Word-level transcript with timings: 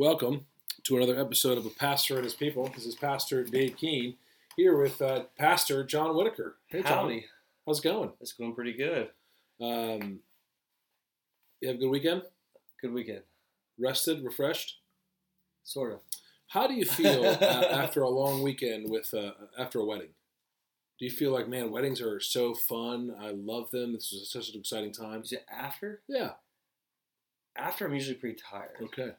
Welcome 0.00 0.46
to 0.84 0.96
another 0.96 1.20
episode 1.20 1.58
of 1.58 1.66
A 1.66 1.68
Pastor 1.68 2.14
and 2.14 2.24
His 2.24 2.32
People. 2.32 2.72
This 2.74 2.86
is 2.86 2.94
Pastor 2.94 3.44
Dave 3.44 3.76
Keene 3.76 4.14
here 4.56 4.80
with 4.80 5.02
uh, 5.02 5.24
Pastor 5.38 5.84
John 5.84 6.16
Whitaker. 6.16 6.56
Hey. 6.68 6.80
Howdy. 6.80 7.26
How's 7.66 7.80
it 7.80 7.82
going? 7.82 8.12
It's 8.18 8.32
going 8.32 8.54
pretty 8.54 8.72
good. 8.72 9.10
Um, 9.60 10.20
you 11.60 11.68
have 11.68 11.76
a 11.76 11.80
good 11.80 11.90
weekend? 11.90 12.22
Good 12.80 12.94
weekend. 12.94 13.24
Rested? 13.78 14.24
Refreshed? 14.24 14.78
Sort 15.64 15.92
of. 15.92 16.00
How 16.46 16.66
do 16.66 16.72
you 16.72 16.86
feel 16.86 17.22
uh, 17.42 17.66
after 17.70 18.00
a 18.00 18.08
long 18.08 18.42
weekend 18.42 18.90
with 18.90 19.12
uh, 19.12 19.32
after 19.58 19.80
a 19.80 19.84
wedding? 19.84 20.14
Do 20.98 21.04
you 21.04 21.10
feel 21.10 21.30
like, 21.30 21.46
man, 21.46 21.70
weddings 21.70 22.00
are 22.00 22.20
so 22.20 22.54
fun? 22.54 23.14
I 23.20 23.32
love 23.32 23.70
them. 23.70 23.92
This 23.92 24.14
is 24.14 24.32
such 24.32 24.48
an 24.48 24.60
exciting 24.60 24.92
time. 24.92 25.20
Is 25.20 25.32
it 25.32 25.44
after? 25.52 26.00
Yeah. 26.08 26.30
After, 27.54 27.84
I'm 27.84 27.92
usually 27.92 28.16
pretty 28.16 28.40
tired. 28.40 28.78
Okay. 28.82 29.10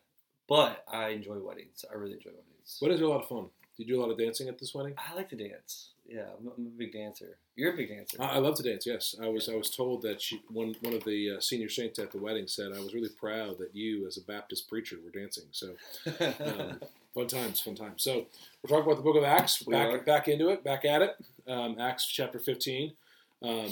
But 0.52 0.84
I 0.92 1.12
enjoy 1.12 1.38
weddings. 1.38 1.86
I 1.90 1.96
really 1.96 2.16
enjoy 2.16 2.32
weddings. 2.32 2.78
Weddings 2.82 3.00
are 3.00 3.06
a 3.06 3.08
lot 3.08 3.22
of 3.22 3.30
fun. 3.30 3.46
Did 3.78 3.88
you 3.88 3.96
do 3.96 4.02
a 4.02 4.04
lot 4.04 4.12
of 4.12 4.18
dancing 4.18 4.50
at 4.50 4.60
this 4.60 4.76
wedding? 4.76 4.96
I 4.98 5.16
like 5.16 5.30
to 5.30 5.38
dance. 5.38 5.92
Yeah, 6.06 6.26
I'm, 6.38 6.52
I'm 6.58 6.66
a 6.66 6.70
big 6.78 6.92
dancer. 6.92 7.38
You're 7.56 7.74
a 7.74 7.78
big 7.78 7.88
dancer. 7.88 8.18
I 8.22 8.32
I 8.32 8.38
love 8.40 8.56
to 8.56 8.64
dance. 8.64 8.86
Yes, 8.86 9.16
I 9.24 9.30
was. 9.30 9.48
I 9.48 9.56
was 9.56 9.70
told 9.70 10.02
that 10.02 10.22
she, 10.22 10.42
one 10.50 10.76
one 10.82 10.94
of 10.94 11.06
the 11.06 11.38
uh, 11.38 11.40
senior 11.40 11.70
saints 11.70 12.00
at 12.00 12.12
the 12.12 12.18
wedding 12.18 12.48
said 12.48 12.74
I 12.76 12.82
was 12.82 12.94
really 12.94 13.08
proud 13.08 13.60
that 13.60 13.74
you, 13.74 14.06
as 14.06 14.18
a 14.18 14.22
Baptist 14.24 14.68
preacher, 14.68 14.98
were 15.02 15.18
dancing. 15.18 15.46
So 15.52 15.68
um, 16.20 16.82
fun 17.14 17.28
times, 17.28 17.62
fun 17.62 17.76
times. 17.76 18.04
So 18.04 18.26
we're 18.62 18.76
talking 18.76 18.92
about 18.92 18.98
the 18.98 19.10
Book 19.10 19.16
of 19.16 19.24
Acts. 19.24 19.66
We 19.66 19.74
are. 19.74 20.00
Back 20.00 20.06
back 20.06 20.28
into 20.28 20.50
it. 20.50 20.66
Back 20.66 20.84
at 20.84 21.02
it. 21.02 21.16
Um, 21.48 21.78
Acts 21.80 22.06
chapter 22.06 22.40
fifteen. 22.40 22.92
Um, 23.42 23.72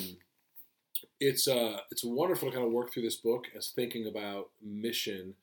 it's 1.19 1.45
uh, 1.45 1.79
it's 1.91 2.05
wonderful 2.05 2.47
to 2.47 2.55
kind 2.55 2.65
of 2.65 2.71
work 2.71 2.93
through 2.93 3.03
this 3.03 3.17
book 3.17 3.47
as 3.53 3.67
thinking 3.67 4.07
about 4.07 4.47
mission 4.63 5.35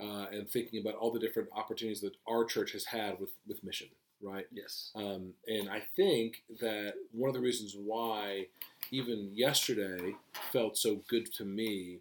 uh, 0.00 0.26
and 0.32 0.48
thinking 0.48 0.80
about 0.80 0.94
all 0.94 1.10
the 1.12 1.18
different 1.20 1.48
opportunities 1.54 2.00
that 2.00 2.14
our 2.28 2.44
church 2.44 2.72
has 2.72 2.84
had 2.86 3.18
with 3.20 3.30
with 3.46 3.62
mission. 3.64 3.88
Right. 4.22 4.46
yes. 4.50 4.92
Um, 4.96 5.34
and 5.46 5.68
I 5.68 5.82
think 5.94 6.42
that 6.60 6.94
one 7.12 7.28
of 7.28 7.34
the 7.34 7.40
reasons 7.40 7.76
why 7.78 8.46
even 8.90 9.30
yesterday 9.34 10.14
felt 10.52 10.78
so 10.78 11.02
good 11.06 11.30
to 11.34 11.44
me 11.44 11.98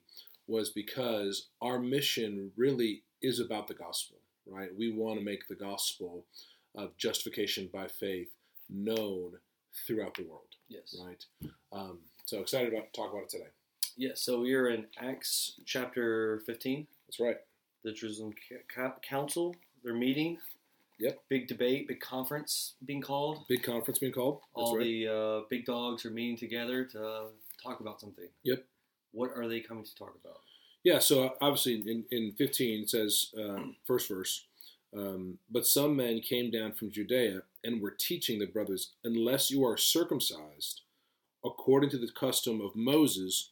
was 0.47 0.69
because 0.69 1.47
our 1.61 1.77
mission 1.77 2.51
really 2.55 3.03
is 3.21 3.41
about 3.41 3.67
the 3.67 3.73
gospel, 3.73 4.17
right? 4.47 4.69
We 4.77 4.91
want 4.93 5.19
to 5.19 5.25
make 5.25 5.47
the 5.49 5.55
gospel 5.55 6.23
of 6.73 6.95
justification 6.95 7.69
by 7.73 7.88
faith 7.89 8.29
known 8.69 9.33
throughout 9.85 10.16
the 10.16 10.23
world, 10.23 10.47
Yes. 10.69 10.95
right? 11.05 11.25
Um, 11.73 11.99
so 12.23 12.39
excited 12.39 12.71
about 12.73 12.93
to 12.93 12.97
talk 13.01 13.11
about 13.11 13.23
it 13.23 13.29
today. 13.29 13.49
Yes. 13.97 14.21
So 14.21 14.39
we 14.39 14.53
are 14.53 14.69
in 14.69 14.85
Acts 14.97 15.59
chapter 15.66 16.39
15. 16.45 16.88
That's 17.07 17.19
right. 17.19 17.38
The 17.86 17.94
Jerusalem 17.94 18.33
Council. 19.08 19.55
They're 19.83 19.94
meeting. 19.94 20.39
Yep. 21.00 21.19
Big 21.30 21.47
debate. 21.47 21.88
Big 21.88 22.00
conference 22.00 22.73
being 22.83 23.02
called. 23.02 23.45
Big 23.47 23.61
conference 23.61 24.00
being 24.00 24.11
called. 24.11 24.39
That's 24.55 24.69
All 24.69 24.78
right. 24.78 24.83
the 24.83 25.08
uh, 25.08 25.41
big 25.50 25.66
dogs 25.66 26.03
are 26.03 26.09
meeting 26.09 26.36
together 26.36 26.86
to 26.86 27.28
talk 27.61 27.81
about 27.81 28.02
something. 28.02 28.25
Yep. 28.44 28.66
What 29.11 29.31
are 29.36 29.47
they 29.47 29.59
coming 29.59 29.83
to 29.83 29.95
talk 29.95 30.17
about? 30.23 30.39
Yeah, 30.83 31.00
so 31.00 31.36
obviously 31.41 31.83
in, 31.86 32.06
in 32.11 32.33
15 32.38 32.83
it 32.83 32.89
says, 32.89 33.31
uh, 33.39 33.59
first 33.86 34.09
verse, 34.09 34.45
um, 34.97 35.38
but 35.52 35.67
some 35.67 35.95
men 35.95 36.22
came 36.22 36.50
down 36.50 36.73
from 36.73 36.91
Judea 36.91 37.41
and 37.63 37.81
were 37.81 37.95
teaching 37.97 38.39
the 38.39 38.47
brothers, 38.47 38.94
unless 39.03 39.52
you 39.52 39.63
are 39.66 39.78
circumcised 39.78 40.81
according 41.44 41.91
to 41.91 41.97
the 41.97 42.11
custom 42.11 42.61
of 42.61 42.75
Moses, 42.75 43.52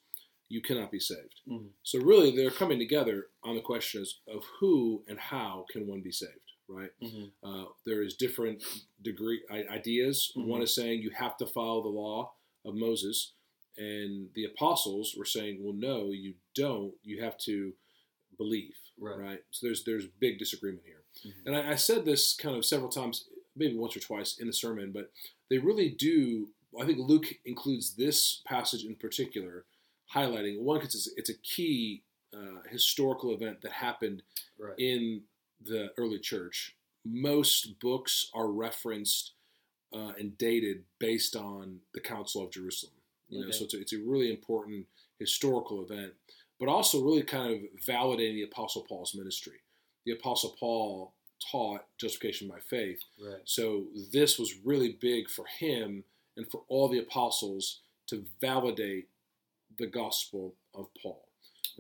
you 0.54 0.62
cannot 0.62 0.92
be 0.92 1.00
saved. 1.00 1.36
Mhm. 1.48 1.70
So 1.84 2.00
really 2.00 2.32
they're 2.36 2.52
coming 2.62 2.80
together 2.80 3.18
on 3.44 3.56
the 3.56 3.62
questions 3.72 4.08
of 4.28 4.42
who 4.60 5.04
and 5.08 5.20
how 5.20 5.66
can 5.72 5.88
one 5.88 6.02
be 6.02 6.12
saved, 6.12 6.48
right? 6.68 6.92
Mm-hmm. 7.02 7.28
Uh, 7.48 7.66
there 7.86 8.02
is 8.04 8.14
different 8.26 8.64
degree 9.02 9.40
ideas. 9.80 10.32
Mhm. 10.36 10.46
One 10.54 10.62
is 10.62 10.74
saying 10.76 11.02
you 11.02 11.10
have 11.12 11.38
to 11.38 11.48
follow 11.48 11.82
the 11.84 11.90
law 12.04 12.20
of 12.66 12.76
Moses, 12.76 13.34
and 13.78 14.30
the 14.36 14.46
apostles 14.46 15.16
were 15.18 15.26
saying, 15.36 15.64
well, 15.64 15.74
no, 15.74 16.12
you 16.12 16.36
don't. 16.54 16.94
You 17.04 17.22
have 17.24 17.38
to 17.50 17.74
believe, 18.38 18.76
Right. 18.98 19.42
So 19.52 19.66
there's 19.68 19.84
there's 19.84 20.08
big 20.26 20.38
disagreement 20.40 20.86
here, 20.86 21.04
Mhm. 21.26 21.46
and 21.48 21.56
I, 21.58 21.72
I 21.72 21.76
said 21.76 22.06
this 22.06 22.36
kind 22.36 22.56
of 22.56 22.64
several 22.64 22.92
times, 23.00 23.28
maybe 23.56 23.76
once 23.76 23.96
or 23.98 24.02
twice 24.02 24.38
in 24.40 24.48
the 24.48 24.54
sermon, 24.54 24.92
but 24.92 25.12
they 25.50 25.58
really 25.58 25.90
do. 25.90 26.54
I 26.82 26.86
think 26.86 27.00
Luke 27.00 27.30
includes 27.46 27.96
this 27.96 28.42
passage 28.54 28.84
in 28.86 28.96
particular, 28.96 29.66
highlighting 30.14 30.60
one 30.62 30.80
because 30.80 30.96
it's, 30.96 31.10
it's 31.18 31.30
a 31.30 31.38
key 31.42 32.04
uh, 32.34 32.62
historical 32.70 33.34
event 33.34 33.62
that 33.62 33.72
happened 33.72 34.24
Right. 34.60 34.74
in 34.78 35.22
the 35.64 35.90
early 35.98 36.20
church, 36.20 36.76
most 37.06 37.80
books 37.80 38.30
are 38.34 38.48
referenced 38.48 39.34
uh, 39.94 40.14
and 40.20 40.38
dated 40.38 40.84
based 41.00 41.36
on 41.36 41.80
the 41.94 42.00
Council 42.00 42.44
of 42.44 42.52
Jerusalem. 42.52 42.94
You 43.30 43.46
know, 43.46 43.52
so 43.52 43.66
it's 43.66 43.74
a, 43.74 43.82
it's 43.82 43.94
a 43.94 44.00
really 44.00 44.30
important 44.30 44.86
historical 45.20 45.84
event, 45.84 46.14
but 46.60 46.70
also 46.70 47.02
really 47.04 47.24
kind 47.24 47.52
of 47.54 47.60
validating 47.86 48.36
the 48.36 48.44
Apostle 48.44 48.86
Paul's 48.88 49.16
ministry. 49.16 49.58
The 50.06 50.12
Apostle 50.14 50.56
Paul 50.60 51.14
taught 51.52 51.86
justification 52.00 52.48
by 52.48 52.60
faith, 52.60 53.00
right. 53.22 53.42
so 53.44 53.86
this 54.12 54.38
was 54.40 54.54
really 54.64 54.98
big 55.02 55.30
for 55.30 55.46
him 55.60 56.04
and 56.38 56.50
for 56.50 56.62
all 56.68 56.88
the 56.88 57.00
apostles 57.00 57.82
to 58.08 58.24
validate 58.42 59.08
the 59.78 59.88
gospel 59.88 60.56
of 60.74 60.88
Paul. 61.02 61.26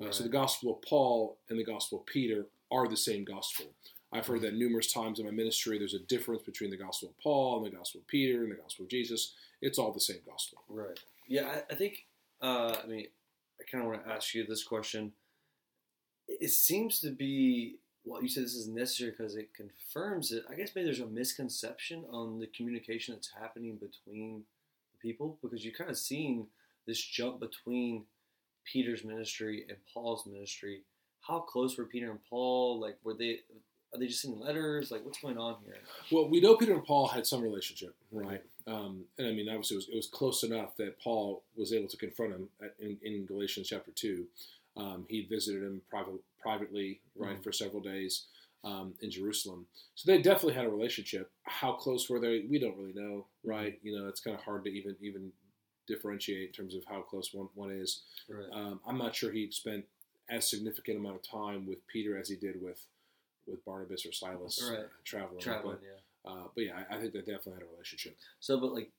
Uh, 0.01 0.11
so 0.11 0.23
the 0.23 0.29
gospel 0.29 0.75
of 0.75 0.81
Paul 0.81 1.37
and 1.49 1.59
the 1.59 1.63
gospel 1.63 1.99
of 1.99 2.05
Peter 2.05 2.47
are 2.71 2.87
the 2.87 2.97
same 2.97 3.23
gospel. 3.23 3.67
I've 4.11 4.27
heard 4.27 4.41
that 4.41 4.53
numerous 4.53 4.93
times 4.93 5.19
in 5.19 5.25
my 5.25 5.31
ministry. 5.31 5.77
There's 5.77 5.95
a 5.95 5.99
difference 5.99 6.43
between 6.43 6.69
the 6.69 6.77
gospel 6.77 7.09
of 7.09 7.19
Paul 7.19 7.57
and 7.57 7.71
the 7.71 7.75
gospel 7.75 8.01
of 8.01 8.07
Peter 8.07 8.43
and 8.43 8.51
the 8.51 8.55
gospel 8.55 8.83
of 8.85 8.89
Jesus. 8.89 9.33
It's 9.61 9.79
all 9.79 9.91
the 9.91 9.99
same 9.99 10.19
gospel. 10.25 10.59
Right. 10.69 10.99
Yeah, 11.27 11.47
I, 11.47 11.73
I 11.73 11.75
think. 11.75 12.05
Uh, 12.41 12.75
I 12.83 12.87
mean, 12.87 13.07
I 13.59 13.63
kind 13.71 13.83
of 13.83 13.89
want 13.89 14.05
to 14.05 14.11
ask 14.11 14.35
you 14.35 14.45
this 14.45 14.63
question. 14.63 15.13
It 16.27 16.51
seems 16.51 16.99
to 17.01 17.11
be. 17.11 17.77
Well, 18.05 18.21
you 18.21 18.27
said 18.27 18.43
this 18.43 18.55
is 18.55 18.67
necessary 18.67 19.11
because 19.11 19.35
it 19.35 19.49
confirms 19.53 20.31
it. 20.31 20.43
I 20.49 20.55
guess 20.55 20.71
maybe 20.75 20.85
there's 20.85 20.99
a 20.99 21.07
misconception 21.07 22.03
on 22.11 22.37
the 22.39 22.47
communication 22.47 23.15
that's 23.15 23.31
happening 23.39 23.77
between 23.77 24.43
the 24.91 25.09
people 25.09 25.37
because 25.41 25.63
you 25.63 25.71
kind 25.71 25.89
of 25.89 25.97
seen 25.97 26.47
this 26.87 27.01
jump 27.01 27.39
between 27.39 28.05
Peter's 28.65 29.03
ministry 29.03 29.65
and 29.69 29.77
Paul's 29.93 30.25
ministry. 30.25 30.83
How 31.21 31.39
close 31.39 31.77
were 31.77 31.85
Peter 31.85 32.11
and 32.11 32.19
Paul? 32.29 32.79
Like, 32.79 32.97
were 33.03 33.13
they? 33.13 33.39
Are 33.93 33.99
they 33.99 34.07
just 34.07 34.21
sending 34.23 34.39
letters? 34.39 34.89
Like, 34.89 35.05
what's 35.05 35.19
going 35.21 35.37
on 35.37 35.57
here? 35.63 35.77
Well, 36.11 36.27
we 36.27 36.41
know 36.41 36.55
Peter 36.57 36.73
and 36.73 36.83
Paul 36.83 37.07
had 37.07 37.27
some 37.27 37.43
relationship, 37.43 37.93
right? 38.11 38.41
Um, 38.65 39.03
and 39.19 39.27
I 39.27 39.31
mean, 39.33 39.47
obviously, 39.49 39.75
it 39.75 39.77
was, 39.77 39.87
it 39.89 39.95
was 39.95 40.07
close 40.07 40.41
enough 40.43 40.75
that 40.77 40.99
Paul 40.99 41.43
was 41.55 41.71
able 41.73 41.87
to 41.89 41.97
confront 41.97 42.33
him 42.33 42.49
at, 42.63 42.73
in, 42.79 42.97
in 43.03 43.25
Galatians 43.27 43.67
chapter 43.67 43.91
two. 43.91 44.25
Um, 44.75 45.05
he 45.07 45.27
visited 45.29 45.61
him 45.61 45.81
private, 45.91 46.15
privately, 46.41 47.01
right, 47.15 47.37
Mhm. 47.39 47.43
for 47.43 47.51
several 47.51 47.81
days 47.83 48.25
um, 48.63 48.95
in 49.01 49.11
Jerusalem. 49.11 49.67
So 49.93 50.11
they 50.11 50.19
definitely 50.23 50.55
had 50.55 50.65
a 50.65 50.69
relationship. 50.69 51.29
How 51.43 51.73
close 51.73 52.09
were 52.09 52.19
they? 52.19 52.45
We 52.49 52.57
don't 52.57 52.75
really 52.75 52.93
know, 52.93 53.27
right? 53.43 53.77
You 53.83 53.95
know, 53.95 54.07
it's 54.07 54.21
kind 54.21 54.35
of 54.35 54.41
hard 54.43 54.63
to 54.63 54.71
even 54.71 54.95
even 55.01 55.31
differentiate 55.87 56.47
in 56.47 56.53
terms 56.53 56.75
of 56.75 56.83
how 56.85 57.01
close 57.01 57.33
one, 57.33 57.49
one 57.55 57.71
is. 57.71 58.01
Right. 58.29 58.47
Um, 58.53 58.79
I'm 58.87 58.97
not 58.97 59.15
sure 59.15 59.31
he 59.31 59.49
spent 59.51 59.85
as 60.29 60.49
significant 60.49 60.97
amount 60.97 61.15
of 61.17 61.23
time 61.29 61.67
with 61.67 61.85
Peter 61.87 62.17
as 62.17 62.29
he 62.29 62.35
did 62.35 62.61
with 62.61 62.79
with 63.45 63.63
Barnabas 63.65 64.05
or 64.05 64.13
Silas 64.13 64.63
Right. 64.69 64.79
uh, 64.79 64.83
traveling. 65.03 65.41
Traveling, 65.41 65.77
But, 65.81 66.31
yeah. 66.31 66.31
uh, 66.43 66.47
but 66.55 66.63
yeah, 66.63 66.83
I, 66.89 66.95
I 66.95 66.99
think 67.01 67.11
they 67.11 67.19
definitely 67.19 67.53
had 67.55 67.63
a 67.63 67.71
relationship. 67.73 68.15
So, 68.39 68.57
but 68.57 68.73
like, 68.73 68.89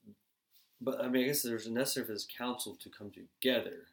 but 0.82 1.02
I 1.02 1.08
mean, 1.08 1.24
I 1.24 1.26
guess 1.28 1.40
there's 1.42 1.66
a 1.66 1.72
necessary 1.72 2.04
for 2.06 2.12
this 2.12 2.26
council 2.36 2.76
to 2.82 2.90
come 2.90 3.10
together 3.10 3.86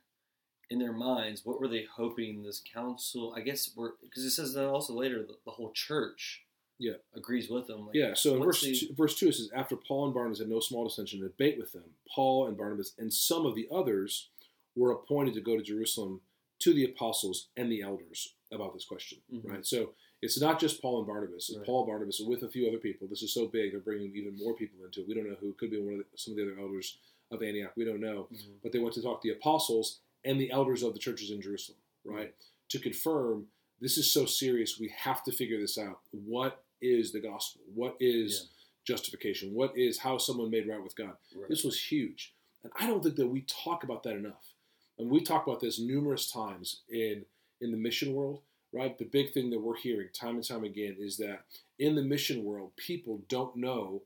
in 0.69 0.79
their 0.79 0.91
minds. 0.91 1.45
What 1.45 1.61
were 1.61 1.69
they 1.69 1.85
hoping 1.95 2.43
this 2.43 2.61
council? 2.73 3.33
I 3.35 3.39
guess 3.41 3.71
we're 3.77 3.91
because 4.03 4.25
it 4.25 4.31
says 4.31 4.53
that 4.53 4.67
also 4.67 4.93
later 4.93 5.19
the, 5.23 5.35
the 5.45 5.51
whole 5.51 5.71
church, 5.71 6.43
Yeah. 6.81 6.93
agrees 7.13 7.49
with 7.49 7.67
them. 7.67 7.85
Like, 7.85 7.95
Yeah, 7.95 8.13
so 8.15 8.35
in 8.37 8.43
verse 8.43 8.61
the- 8.61 8.75
two, 8.75 8.93
verse 8.93 9.15
two 9.17 9.29
it 9.29 9.35
says, 9.35 9.49
after 9.53 9.75
Paul 9.75 10.05
and 10.05 10.13
Barnabas 10.13 10.39
had 10.39 10.49
no 10.49 10.59
small 10.59 10.83
dissension 10.87 11.21
and 11.21 11.29
debate 11.29 11.57
with 11.59 11.71
them, 11.73 11.95
Paul 12.07 12.47
and 12.47 12.57
Barnabas 12.57 12.93
and 12.97 13.13
some 13.13 13.45
of 13.45 13.55
the 13.55 13.67
others 13.71 14.29
were 14.75 14.91
appointed 14.91 15.33
to 15.35 15.41
go 15.41 15.55
to 15.57 15.61
Jerusalem 15.63 16.21
to 16.59 16.73
the 16.73 16.85
apostles 16.85 17.47
and 17.55 17.71
the 17.71 17.81
elders 17.81 18.33
about 18.51 18.73
this 18.73 18.85
question. 18.85 19.19
Mhm. 19.31 19.45
Right, 19.45 19.65
so 19.65 19.93
it's 20.21 20.39
not 20.39 20.59
just 20.59 20.81
Paul 20.81 20.97
and 20.99 21.07
Barnabas. 21.07 21.49
It's 21.49 21.57
Right. 21.57 21.65
Paul 21.65 21.81
and 21.81 21.87
Barnabas 21.87 22.19
with 22.19 22.43
a 22.43 22.49
few 22.49 22.67
other 22.67 22.77
people. 22.79 23.07
This 23.07 23.21
is 23.23 23.31
so 23.33 23.47
big; 23.47 23.71
they're 23.71 23.79
bringing 23.79 24.15
even 24.15 24.35
more 24.37 24.55
people 24.55 24.83
into 24.85 25.01
it. 25.01 25.07
We 25.07 25.13
don't 25.13 25.27
know 25.29 25.35
who 25.35 25.49
It 25.51 25.57
could 25.57 25.71
be 25.71 25.79
one 25.79 25.93
of 25.93 25.99
the, 25.99 26.17
some 26.17 26.33
of 26.33 26.37
the 26.37 26.43
other 26.43 26.59
elders 26.59 26.97
of 27.31 27.41
Antioch. 27.43 27.75
We 27.77 27.85
don't 27.85 28.01
know, 28.01 28.27
Mhm. 28.31 28.59
but 28.61 28.71
they 28.71 28.79
went 28.79 28.93
to 28.95 29.01
talk 29.01 29.21
to 29.21 29.27
the 29.29 29.35
apostles 29.35 29.99
and 30.23 30.39
the 30.39 30.51
elders 30.51 30.83
of 30.83 30.93
the 30.93 30.99
churches 30.99 31.31
in 31.31 31.41
Jerusalem. 31.41 31.77
Right, 32.03 32.33
to 32.69 32.79
confirm 32.79 33.49
this 33.79 33.97
is 33.97 34.11
so 34.11 34.25
serious. 34.25 34.77
We 34.79 34.89
have 34.89 35.23
to 35.23 35.31
figure 35.31 35.59
this 35.59 35.77
out. 35.77 36.01
What 36.11 36.63
is 36.81 37.11
the 37.11 37.19
gospel? 37.19 37.61
What 37.73 37.95
is 37.99 38.41
Yeah. 38.41 38.47
justification? 38.95 39.53
What 39.53 39.77
is 39.77 39.99
how 39.99 40.17
someone 40.17 40.49
made 40.49 40.67
right 40.67 40.81
with 40.83 40.95
God? 40.95 41.15
Right. 41.35 41.49
This 41.49 41.63
was 41.63 41.91
huge. 41.91 42.33
And 42.63 42.71
I 42.75 42.87
don't 42.87 43.01
think 43.03 43.15
that 43.15 43.27
we 43.27 43.41
talk 43.41 43.83
about 43.83 44.03
that 44.03 44.15
enough. 44.15 44.53
And 44.97 45.09
we 45.09 45.21
talk 45.21 45.47
about 45.47 45.59
this 45.61 45.79
numerous 45.79 46.31
times 46.31 46.81
in 46.89 47.25
in 47.59 47.71
the 47.71 47.77
mission 47.77 48.13
world, 48.15 48.41
right? 48.73 48.97
The 48.97 49.05
big 49.05 49.33
thing 49.33 49.51
that 49.51 49.59
we're 49.59 49.75
hearing 49.77 50.09
time 50.13 50.35
and 50.35 50.43
time 50.43 50.63
again 50.63 50.95
is 50.99 51.17
that 51.17 51.45
in 51.77 51.93
the 51.93 52.01
mission 52.01 52.43
world, 52.43 52.75
people 52.75 53.23
don't 53.27 53.55
know 53.55 54.03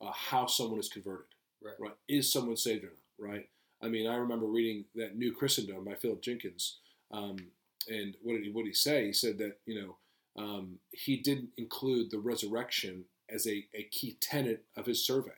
uh, 0.00 0.12
how 0.12 0.46
someone 0.46 0.78
is 0.78 0.88
converted, 0.90 1.26
Right. 1.62 1.74
right? 1.80 1.96
Is 2.06 2.30
someone 2.30 2.56
saved 2.56 2.84
or 2.84 2.88
not, 2.88 3.30
right? 3.30 3.48
I 3.80 3.88
mean, 3.88 4.06
I 4.06 4.16
remember 4.16 4.46
reading 4.46 4.84
that 4.94 5.16
New 5.16 5.32
Christendom 5.32 5.84
by 5.84 5.94
Philip 5.94 6.20
Jenkins, 6.20 6.78
um, 7.10 7.50
and 7.88 8.14
what 8.22 8.34
did 8.34 8.44
he 8.44 8.50
what 8.50 8.62
did 8.64 8.68
he 8.68 8.74
say? 8.74 9.06
He 9.06 9.12
said 9.14 9.38
that 9.38 9.58
you 9.64 9.80
know 9.80 9.96
um, 10.38 10.78
he 10.92 11.16
didn't 11.18 11.50
include 11.56 12.10
the 12.10 12.18
resurrection 12.18 13.04
as 13.28 13.46
a, 13.46 13.66
a 13.74 13.82
key 13.90 14.16
tenet 14.20 14.64
of 14.76 14.86
his 14.86 15.04
survey. 15.04 15.32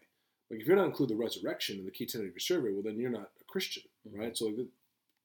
Like 0.50 0.60
if 0.60 0.66
you're 0.66 0.76
not 0.76 0.86
include 0.86 1.10
the 1.10 1.16
resurrection 1.16 1.78
in 1.78 1.84
the 1.84 1.90
key 1.90 2.06
tenet 2.06 2.26
of 2.28 2.32
your 2.34 2.40
survey, 2.40 2.70
well 2.72 2.82
then 2.82 2.98
you're 2.98 3.10
not 3.10 3.30
a 3.40 3.44
Christian, 3.48 3.84
Mhm. 4.08 4.18
right? 4.18 4.36
So 4.36 4.46
like, 4.46 4.66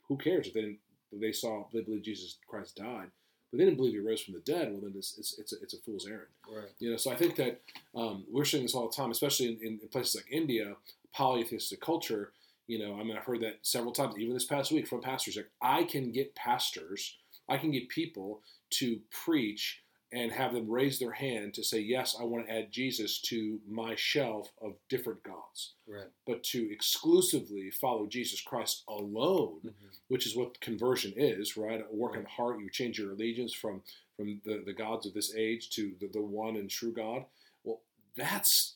who 0.08 0.18
cares 0.18 0.48
if 0.48 0.54
they 0.54 0.62
didn't, 0.62 0.80
if 1.12 1.20
they 1.20 1.32
saw 1.32 1.66
they 1.74 1.82
believe 1.82 2.04
Jesus 2.04 2.38
Christ 2.48 2.76
died, 2.78 3.10
but 3.52 3.58
they 3.58 3.66
didn't 3.66 3.78
believe 3.78 3.94
he 3.94 4.00
rose 4.00 4.22
from 4.22 4.34
the 4.36 4.40
dead? 4.42 4.72
Well 4.72 4.82
then 4.82 4.94
it's 4.96 5.18
it's 5.18 5.38
it's 5.40 5.54
a, 5.54 5.58
it's 5.62 5.74
a 5.74 5.80
fool's 5.80 6.08
errand. 6.08 6.28
Right. 6.50 6.70
You 6.80 6.92
know, 6.92 6.98
so 6.98 7.12
I 7.12 7.16
think 7.16 7.36
that 7.36 7.62
um, 7.96 8.26
we're 8.32 8.46
seeing 8.46 8.64
this 8.64 8.76
all 8.76 8.88
the 8.90 8.96
time, 8.96 9.12
especially 9.12 9.48
in, 9.54 9.58
in, 9.62 9.80
in 9.82 9.88
places 9.90 10.16
like 10.16 10.32
India, 10.32 10.76
polytheistic 11.14 11.82
culture. 11.82 12.32
You 12.68 12.80
know, 12.80 13.00
I 13.00 13.04
mean, 13.04 13.16
I've 13.16 13.24
heard 13.26 13.42
that 13.42 13.60
several 13.62 13.94
times, 13.94 14.16
even 14.18 14.34
this 14.34 14.46
past 14.46 14.72
week 14.72 14.88
from 14.88 15.00
pastors. 15.02 15.36
Like, 15.38 15.52
I 15.62 15.84
can 15.84 16.12
get 16.12 16.34
pastors, 16.34 17.16
I 17.50 17.58
can 17.58 17.72
get 17.72 17.90
people 17.90 18.42
to 18.72 19.00
preach 19.12 19.82
and 20.14 20.32
have 20.32 20.54
them 20.54 20.70
raise 20.70 20.98
their 20.98 21.12
hand 21.12 21.54
to 21.56 21.64
say, 21.64 21.80
yes, 21.80 22.16
I 22.20 22.24
want 22.24 22.48
to 22.48 22.54
add 22.54 22.72
Jesus 22.72 23.20
to 23.24 23.60
my 23.68 23.96
shelf 23.96 24.50
of 24.62 24.76
different 24.88 25.24
gods. 25.24 25.74
Right. 25.88 26.08
But 26.26 26.42
to 26.46 26.72
exclusively 26.72 27.70
follow 27.72 28.06
Jesus 28.06 28.40
Christ 28.40 28.84
alone, 28.88 29.58
Mm-hmm. 29.66 29.88
which 30.08 30.26
is 30.26 30.36
what 30.36 30.62
conversion 30.62 31.14
is, 31.18 31.58
right? 31.58 31.82
A 31.92 31.96
work 31.96 32.16
in 32.16 32.24
the 32.24 32.30
heart. 32.30 32.60
You 32.60 32.70
change 32.70 33.00
your 33.00 33.12
allegiance 33.12 33.54
from 33.54 33.82
from 34.16 34.40
the, 34.46 34.64
the 34.66 34.74
gods 34.74 35.06
of 35.06 35.14
this 35.14 35.34
age 35.36 35.70
to 35.72 35.92
the, 36.00 36.08
the 36.08 36.22
one 36.22 36.56
and 36.56 36.70
true 36.70 36.94
God. 36.94 37.26
Well, 37.66 37.82
that's 38.16 38.76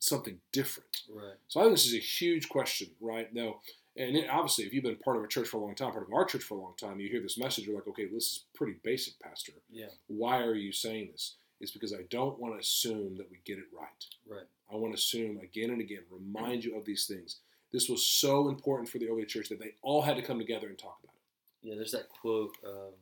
something 0.00 0.38
different. 0.50 1.02
Right. 1.08 1.36
So 1.46 1.60
I 1.60 1.64
think 1.64 1.76
this 1.76 1.86
is 1.86 1.94
a 1.94 1.98
huge 1.98 2.48
question, 2.48 2.88
right? 3.00 3.32
Now, 3.32 3.60
and 3.96 4.16
it, 4.16 4.28
obviously, 4.30 4.64
if 4.64 4.72
you've 4.72 4.84
been 4.84 4.96
part 4.96 5.16
of 5.16 5.24
a 5.24 5.28
church 5.28 5.48
for 5.48 5.58
a 5.58 5.60
long 5.60 5.74
time, 5.74 5.92
part 5.92 6.06
of 6.06 6.12
our 6.12 6.24
church 6.24 6.42
for 6.42 6.56
a 6.56 6.60
long 6.60 6.74
time, 6.78 7.00
you 7.00 7.08
hear 7.08 7.20
this 7.20 7.38
message, 7.38 7.66
you're 7.66 7.74
like, 7.74 7.88
okay, 7.88 8.06
this 8.06 8.24
is 8.24 8.44
pretty 8.54 8.76
basic, 8.82 9.18
Pastor. 9.20 9.52
Yeah. 9.70 9.86
Why 10.06 10.38
are 10.38 10.54
you 10.54 10.72
saying 10.72 11.10
this? 11.12 11.36
It's 11.60 11.72
because 11.72 11.92
I 11.92 12.04
don't 12.08 12.38
want 12.38 12.54
to 12.54 12.60
assume 12.60 13.16
that 13.16 13.30
we 13.30 13.40
get 13.44 13.58
it 13.58 13.64
right. 13.72 14.04
Right. 14.28 14.46
I 14.72 14.76
want 14.76 14.94
to 14.94 14.98
assume 14.98 15.38
again 15.38 15.70
and 15.70 15.80
again, 15.80 16.02
remind 16.10 16.64
you 16.64 16.76
of 16.76 16.84
these 16.84 17.06
things. 17.06 17.38
This 17.72 17.88
was 17.88 18.06
so 18.06 18.48
important 18.48 18.88
for 18.88 18.98
the 18.98 19.08
early 19.08 19.24
church 19.24 19.48
that 19.48 19.60
they 19.60 19.74
all 19.82 20.02
had 20.02 20.16
to 20.16 20.22
come 20.22 20.38
together 20.38 20.68
and 20.68 20.78
talk 20.78 20.98
about 21.02 21.14
it. 21.14 21.68
Yeah. 21.68 21.74
There's 21.76 21.92
that 21.92 22.08
quote: 22.08 22.56
um, 22.66 22.94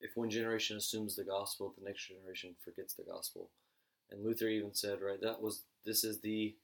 "If 0.00 0.16
one 0.16 0.30
generation 0.30 0.76
assumes 0.76 1.16
the 1.16 1.24
gospel, 1.24 1.74
the 1.78 1.84
next 1.84 2.08
generation 2.08 2.54
forgets 2.62 2.94
the 2.94 3.04
gospel." 3.04 3.48
And 4.12 4.24
Luther 4.24 4.48
even 4.48 4.74
said, 4.74 5.00
right, 5.00 5.20
that 5.22 5.40
was 5.40 5.62
this 5.84 6.04
is 6.04 6.20
the 6.20 6.54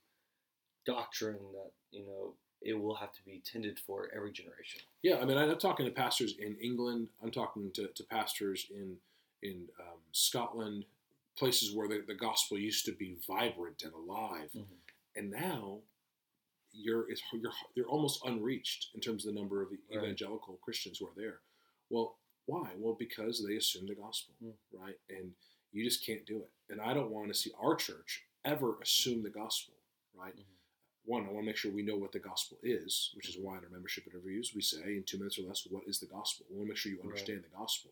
doctrine 0.85 1.39
that 1.53 1.71
you 1.91 2.05
know 2.05 2.33
it 2.61 2.73
will 2.73 2.95
have 2.95 3.13
to 3.13 3.23
be 3.23 3.41
tended 3.45 3.79
for 3.79 4.09
every 4.15 4.31
generation. 4.31 4.81
Yeah, 5.01 5.17
I 5.19 5.25
mean, 5.25 5.37
I'm 5.37 5.57
talking 5.57 5.85
to 5.85 5.91
pastors 5.91 6.35
in 6.39 6.55
England. 6.57 7.07
I'm 7.23 7.31
talking 7.31 7.71
to, 7.73 7.87
to 7.87 8.03
pastors 8.03 8.67
in 8.69 8.97
in 9.41 9.67
um, 9.79 9.99
Scotland, 10.11 10.83
places 11.37 11.73
where 11.73 11.87
the, 11.87 12.03
the 12.05 12.13
gospel 12.13 12.57
used 12.59 12.83
to 12.85 12.91
be 12.91 13.15
vibrant 13.25 13.83
and 13.83 13.93
alive, 13.93 14.49
Mhm. 14.53 14.65
and 15.15 15.31
now 15.31 15.79
you're 16.73 17.09
it's, 17.09 17.21
you're 17.33 17.51
you're 17.75 17.87
almost 17.87 18.23
unreached 18.25 18.89
in 18.93 18.99
terms 19.01 19.25
of 19.25 19.33
the 19.33 19.39
number 19.39 19.61
of 19.61 19.69
Right. 19.71 20.03
evangelical 20.03 20.57
Christians 20.61 20.97
who 20.99 21.07
are 21.07 21.15
there. 21.15 21.39
Well, 21.89 22.17
why? 22.45 22.71
Well, 22.77 22.95
because 22.99 23.45
they 23.45 23.55
assume 23.55 23.87
the 23.87 23.95
gospel, 23.95 24.33
Mm. 24.43 24.53
right? 24.73 24.99
And 25.09 25.33
you 25.71 25.83
just 25.83 26.05
can't 26.05 26.25
do 26.25 26.37
it. 26.41 26.49
And 26.69 26.81
I 26.81 26.93
don't 26.93 27.11
want 27.11 27.27
to 27.29 27.33
see 27.33 27.51
our 27.59 27.75
church 27.75 28.23
ever 28.43 28.79
assume 28.81 29.23
the 29.23 29.29
gospel, 29.29 29.73
right? 30.13 30.35
Mhm. 30.35 30.43
One, 31.09 31.25
I 31.25 31.31
want 31.31 31.39
to 31.39 31.45
make 31.47 31.57
sure 31.57 31.71
we 31.71 31.81
know 31.81 31.95
what 31.95 32.11
the 32.11 32.19
gospel 32.19 32.59
is, 32.61 33.09
which 33.15 33.29
is 33.29 33.37
why 33.41 33.57
in 33.57 33.63
our 33.63 33.69
membership 33.71 34.05
interviews 34.05 34.51
we 34.53 34.61
say 34.61 34.77
in 34.95 35.03
two 35.07 35.17
minutes 35.17 35.39
or 35.39 35.41
less, 35.41 35.65
what 35.67 35.81
is 35.87 35.99
the 35.99 36.05
gospel? 36.05 36.45
We 36.51 36.57
want 36.57 36.67
to 36.67 36.69
make 36.69 36.77
sure 36.77 36.91
you 36.91 36.99
Right. 36.99 37.07
understand 37.09 37.43
the 37.43 37.57
gospel, 37.57 37.89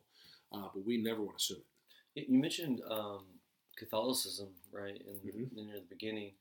uh, 0.51 0.69
but 0.71 0.85
we 0.85 0.97
never 0.97 1.23
want 1.23 1.39
to 1.39 1.41
assume 1.55 1.63
it. 2.15 2.29
You 2.29 2.37
mentioned 2.37 2.79
um, 2.87 3.25
Catholicism, 3.75 4.49
right? 4.71 5.01
In, 5.01 5.17
Mhm. 5.31 5.57
in 5.57 5.65
near 5.65 5.79
the 5.79 5.87
beginning, 5.87 6.35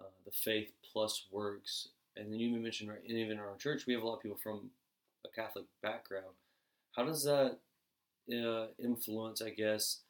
uh, 0.00 0.08
the 0.24 0.30
faith 0.30 0.72
plus 0.82 1.26
works, 1.30 1.88
and 2.16 2.32
then 2.32 2.40
you 2.40 2.48
even 2.48 2.62
mentioned, 2.62 2.88
right? 2.88 3.02
And 3.02 3.12
even 3.12 3.32
in 3.32 3.38
our 3.38 3.56
church, 3.58 3.84
we 3.86 3.92
have 3.92 4.02
a 4.02 4.06
lot 4.06 4.16
of 4.16 4.22
people 4.22 4.38
from 4.38 4.70
a 5.26 5.28
Catholic 5.28 5.66
background. 5.82 6.34
How 6.92 7.04
does 7.04 7.22
that 7.24 7.60
uh, 8.32 8.68
influence, 8.78 9.42
I 9.42 9.50
guess, 9.50 10.00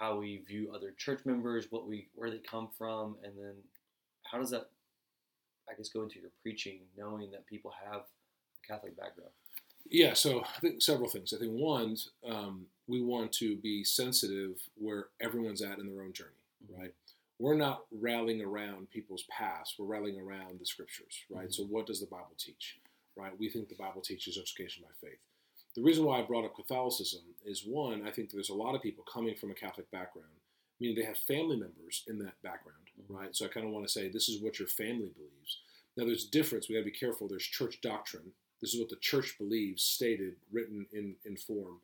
how 0.00 0.18
we 0.18 0.38
view 0.38 0.72
other 0.74 0.90
church 0.92 1.24
members, 1.24 1.70
what 1.70 1.86
we 1.86 2.08
where 2.14 2.30
they 2.30 2.38
come 2.40 2.70
from, 2.76 3.18
and 3.22 3.38
then 3.38 3.62
how 4.24 4.38
does 4.38 4.50
that, 4.50 4.70
I 5.70 5.74
guess, 5.74 5.88
go 5.88 6.02
into 6.02 6.20
your 6.20 6.30
preaching, 6.42 6.80
knowing 6.96 7.30
that 7.30 7.46
people 7.46 7.72
have 7.84 8.02
a 8.02 8.66
Catholic 8.66 8.96
background? 8.96 9.30
Yeah, 9.90 10.14
so 10.14 10.42
I 10.42 10.60
think 10.60 10.82
several 10.82 11.08
things. 11.08 11.32
I 11.32 11.38
think 11.38 11.52
one, 11.52 11.96
um, 12.26 12.66
we 12.86 13.02
want 13.02 13.32
to 13.32 13.56
be 13.56 13.84
sensitive 13.84 14.56
where 14.76 15.06
everyone's 15.20 15.62
at 15.62 15.78
in 15.78 15.86
their 15.86 16.02
own 16.02 16.12
journey, 16.12 16.30
right? 16.76 16.92
We're 17.38 17.56
not 17.56 17.84
rallying 17.92 18.42
around 18.42 18.90
people's 18.90 19.24
past. 19.30 19.74
We're 19.78 19.86
rallying 19.86 20.20
around 20.20 20.60
the 20.60 20.66
scriptures, 20.66 21.24
right? 21.28 21.52
So 21.52 21.64
what 21.64 21.86
does 21.86 22.00
the 22.00 22.06
Bible 22.06 22.34
teach, 22.38 22.78
right? 23.16 23.32
We 23.38 23.50
think 23.50 23.68
the 23.68 23.74
Bible 23.74 24.00
teaches 24.00 24.38
education 24.38 24.84
by 24.84 25.08
faith. 25.08 25.18
The 25.74 25.82
reason 25.82 26.04
why 26.04 26.20
I 26.20 26.22
brought 26.22 26.44
up 26.44 26.54
Catholicism 26.54 27.22
is 27.44 27.64
one, 27.66 28.06
I 28.06 28.10
think 28.10 28.30
there's 28.30 28.50
a 28.50 28.54
lot 28.54 28.74
of 28.74 28.82
people 28.82 29.04
coming 29.12 29.34
from 29.34 29.50
a 29.50 29.54
Catholic 29.54 29.90
background, 29.90 30.28
meaning 30.84 30.96
they 31.00 31.06
have 31.06 31.16
family 31.18 31.56
members 31.56 32.04
in 32.06 32.18
that 32.18 32.40
background, 32.42 32.78
Mhm. 33.00 33.08
right? 33.08 33.34
So 33.34 33.46
I 33.46 33.48
kind 33.48 33.66
of 33.66 33.72
want 33.72 33.86
to 33.86 33.92
say 33.92 34.08
this 34.08 34.28
is 34.28 34.40
what 34.42 34.58
your 34.58 34.68
family 34.68 35.08
believes. 35.08 35.62
Now 35.96 36.04
there's 36.04 36.26
difference. 36.26 36.68
We 36.68 36.74
got 36.74 36.82
to 36.82 36.84
be 36.84 36.90
careful. 36.90 37.26
There's 37.26 37.46
church 37.46 37.80
doctrine. 37.80 38.34
This 38.60 38.74
is 38.74 38.80
what 38.80 38.90
the 38.90 38.96
church 38.96 39.38
believes, 39.38 39.82
stated, 39.82 40.36
written 40.50 40.86
in, 40.92 41.16
in 41.24 41.36
form. 41.36 41.80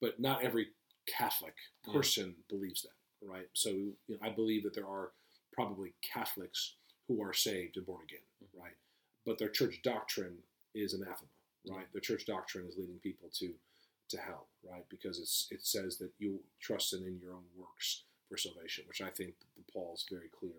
But 0.00 0.20
not 0.20 0.42
every 0.42 0.68
Catholic 1.06 1.54
person 1.82 2.36
believes 2.48 2.82
that, 2.82 3.26
right? 3.26 3.48
So 3.54 3.70
you 3.70 3.96
know, 4.08 4.18
I 4.20 4.28
believe 4.30 4.62
that 4.64 4.74
there 4.74 4.86
are 4.86 5.12
probably 5.52 5.94
Catholics 6.02 6.74
who 7.06 7.22
are 7.22 7.32
saved 7.32 7.76
and 7.78 7.86
born 7.86 8.02
again, 8.04 8.22
Mhm. 8.44 8.60
right? 8.60 8.76
But 9.24 9.38
their 9.38 9.48
church 9.48 9.80
doctrine 9.82 10.42
is 10.74 10.92
anathema, 10.92 11.30
right? 11.64 11.90
Their 11.92 12.02
church 12.02 12.26
doctrine 12.26 12.66
is 12.68 12.76
leading 12.76 13.00
people 13.00 13.30
to 13.30 13.58
to 14.08 14.16
hell, 14.18 14.48
right? 14.62 14.88
Because 14.88 15.18
it's 15.18 15.48
it 15.50 15.62
says 15.66 15.98
that 15.98 16.10
you 16.18 16.42
trust 16.60 16.94
in, 16.94 17.04
in 17.04 17.18
your 17.20 17.34
own 17.34 17.44
works 17.56 18.04
for 18.28 18.36
salvation, 18.36 18.84
which 18.88 19.00
I 19.00 19.10
think 19.10 19.34
the 19.56 19.62
Paul 19.72 19.94
is 19.94 20.04
very 20.10 20.28
clear 20.38 20.52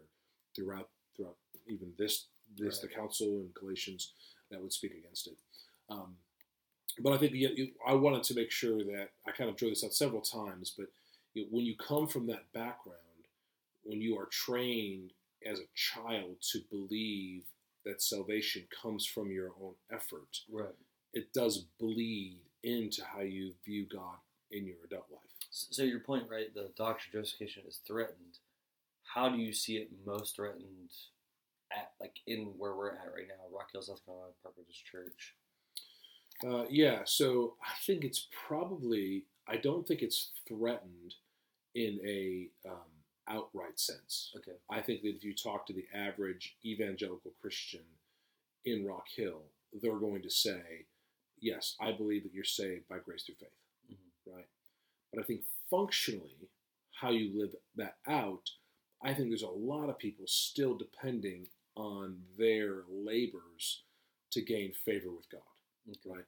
throughout 0.55 0.89
throughout 1.15 1.35
even 1.67 1.91
this 1.97 2.25
this 2.57 2.79
the 2.79 2.87
council 2.87 3.27
in 3.27 3.49
Galatians 3.53 4.13
that 4.49 4.61
would 4.61 4.73
speak 4.73 4.93
against 4.93 5.27
it. 5.27 5.37
Um, 5.89 6.15
but 7.01 7.13
I 7.13 7.17
think 7.17 7.33
you, 7.33 7.49
you, 7.55 7.67
I 7.87 7.93
wanted 7.93 8.23
to 8.23 8.35
make 8.35 8.51
sure 8.51 8.83
that 8.83 9.09
I 9.27 9.31
kind 9.31 9.49
of 9.49 9.55
drew 9.55 9.69
this 9.69 9.83
out 9.83 9.93
several 9.93 10.21
times. 10.21 10.73
But 10.77 10.87
you 11.33 11.47
when 11.51 11.65
you 11.65 11.75
come 11.77 12.07
from 12.07 12.25
that 12.27 12.51
background, 12.53 12.97
when 13.83 14.01
you 14.01 14.17
are 14.17 14.25
trained 14.31 15.13
as 15.45 15.59
a 15.59 15.69
child 15.75 16.35
to 16.51 16.59
believe 16.69 17.43
that 17.85 18.01
salvation 18.01 18.63
comes 18.81 19.05
from 19.05 19.31
your 19.31 19.51
own 19.61 19.73
effort, 19.91 20.39
Right. 20.51 20.75
it 21.13 21.31
does 21.33 21.59
bleed 21.79 22.41
into 22.63 23.03
how 23.05 23.21
you 23.21 23.53
view 23.63 23.85
God 23.85 24.17
in 24.51 24.65
your 24.65 24.75
adult 24.83 25.05
life. 25.09 25.38
So 25.49 25.83
your 25.83 25.99
point, 25.99 26.29
right? 26.29 26.53
The 26.53 26.69
doctrine 26.77 27.17
of 27.17 27.23
justification 27.25 27.63
is 27.67 27.79
threatened. 27.87 28.39
How 29.03 29.29
do 29.29 29.37
you 29.37 29.51
see 29.53 29.77
it 29.77 29.89
most 30.05 30.35
threatened 30.35 30.91
at 31.71 31.91
like 31.99 32.17
in 32.27 32.53
where 32.57 32.75
we're 32.75 32.91
at 32.91 33.11
right 33.15 33.27
now, 33.27 33.55
Rock 33.55 33.69
Hill, 33.71 33.81
South 33.81 34.05
Carolina, 34.05 34.31
Park 34.43 34.55
Baptist 34.57 34.85
Church? 34.85 35.35
Uh, 36.45 36.65
yeah, 36.69 36.99
so 37.03 37.55
I 37.61 37.71
think 37.85 38.03
it's 38.05 38.27
probably, 38.47 39.25
I 39.47 39.57
don't 39.57 39.85
think 39.87 40.01
it's 40.01 40.31
threatened 40.47 41.15
in 41.75 41.99
a 42.05 42.47
um, 42.67 42.77
outright 43.27 43.79
sense. 43.79 44.31
Okay. 44.37 44.57
I 44.69 44.81
think 44.81 45.01
that 45.01 45.15
if 45.15 45.23
you 45.23 45.33
talk 45.33 45.65
to 45.67 45.73
the 45.73 45.85
average 45.93 46.55
evangelical 46.63 47.33
Christian 47.41 47.83
in 48.65 48.85
Rock 48.85 49.07
Hill, 49.15 49.41
they're 49.81 49.97
going 49.97 50.21
to 50.21 50.29
say, 50.29 50.85
yes, 51.39 51.75
I 51.81 51.91
believe 51.91 52.23
that 52.23 52.33
you're 52.33 52.43
saved 52.43 52.87
by 52.87 52.99
grace 52.99 53.23
through 53.23 53.35
faith, 53.35 53.49
Mhm. 53.91 54.33
right? 54.33 54.47
But 55.13 55.21
I 55.21 55.25
think 55.25 55.41
functionally, 55.69 56.49
how 56.99 57.11
you 57.11 57.39
live 57.39 57.55
that 57.75 57.95
out, 58.07 58.49
I 59.03 59.13
think 59.13 59.29
there's 59.29 59.43
a 59.43 59.47
lot 59.49 59.89
of 59.89 59.97
people 59.97 60.25
still 60.27 60.75
depending 60.77 61.47
on 61.75 62.17
their 62.37 62.83
labors 62.89 63.83
to 64.31 64.41
gain 64.41 64.73
favor 64.73 65.09
with 65.11 65.29
God. 65.31 65.41
Okay. 65.89 65.99
Right. 66.17 66.25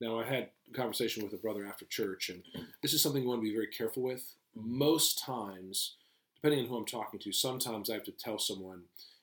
Now, 0.00 0.18
I 0.18 0.24
had 0.24 0.50
a 0.70 0.72
conversation 0.74 1.22
with 1.24 1.32
a 1.32 1.36
brother 1.38 1.66
after 1.66 1.84
church, 1.86 2.30
and 2.30 2.42
this 2.82 2.92
is 2.92 3.02
something 3.02 3.22
you 3.22 3.28
want 3.28 3.40
to 3.40 3.48
be 3.48 3.52
very 3.54 3.66
careful 3.66 4.02
with. 4.02 4.34
Most 4.54 5.18
times, 5.18 5.96
depending 6.36 6.60
on 6.60 6.66
who 6.70 6.76
I'm 6.76 6.86
talking 6.86 7.20
to, 7.20 7.32
sometimes 7.32 7.90
I 7.90 7.94
have 7.94 8.04
to 8.04 8.12
tell 8.12 8.38
someone, 8.38 8.82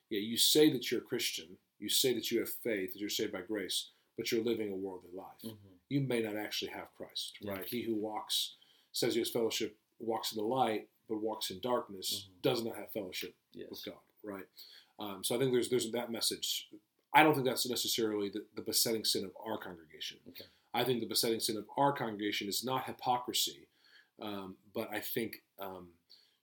yeah, 0.10 0.20
you 0.20 0.38
say 0.38 0.72
that 0.72 0.92
you're 0.92 1.02
a 1.02 1.04
Christian, 1.04 1.58
you 1.80 1.90
say 1.90 2.14
that 2.14 2.32
you 2.32 2.40
have 2.40 2.50
faith, 2.50 2.94
that 2.94 3.00
you're 3.00 3.10
saved 3.10 3.34
by 3.34 3.42
grace, 3.42 3.90
but 4.18 4.32
you're 4.32 4.44
living 4.44 4.72
a 4.72 4.76
worldly 4.76 5.12
life. 5.14 5.42
Mhm. 5.44 5.58
You 5.90 6.02
may 6.02 6.22
not 6.22 6.36
actually 6.36 6.72
have 6.72 6.94
Christ, 6.96 7.38
Yeah. 7.42 7.52
right? 7.54 7.68
He 7.68 7.82
who 7.84 7.96
walks 7.96 8.56
says 8.98 9.14
he 9.14 9.20
has 9.20 9.30
fellowship, 9.30 9.78
walks 10.00 10.32
in 10.32 10.38
the 10.38 10.44
light, 10.48 10.88
but 11.08 11.18
walks 11.22 11.50
in 11.52 11.60
darkness, 11.62 12.28
Mhm. 12.30 12.42
does 12.42 12.64
not 12.64 12.76
have 12.76 12.92
fellowship 12.92 13.36
Yes. 13.54 13.70
with 13.70 13.86
God, 13.86 14.00
right? 14.24 14.48
Um, 15.00 15.24
so 15.24 15.36
I 15.36 15.40
think 15.40 15.52
there's 15.52 15.70
there's 15.70 15.92
that 15.92 16.12
message. 16.12 16.70
I 17.14 17.24
don't 17.24 17.34
think 17.34 17.46
that's 17.46 17.68
necessarily 17.68 18.30
the, 18.30 18.46
the 18.56 18.62
besetting 18.62 19.06
sin 19.06 19.24
of 19.24 19.36
our 19.40 19.58
congregation. 19.58 20.20
Okay. 20.30 20.46
I 20.74 20.84
think 20.84 21.00
the 21.00 21.08
besetting 21.08 21.40
sin 21.40 21.58
of 21.58 21.66
our 21.78 21.94
congregation 21.94 22.48
is 22.48 22.64
not 22.64 22.86
hypocrisy, 22.86 23.68
um, 24.20 24.58
but 24.74 24.90
I 24.92 25.00
think 25.00 25.44
um, 25.60 25.94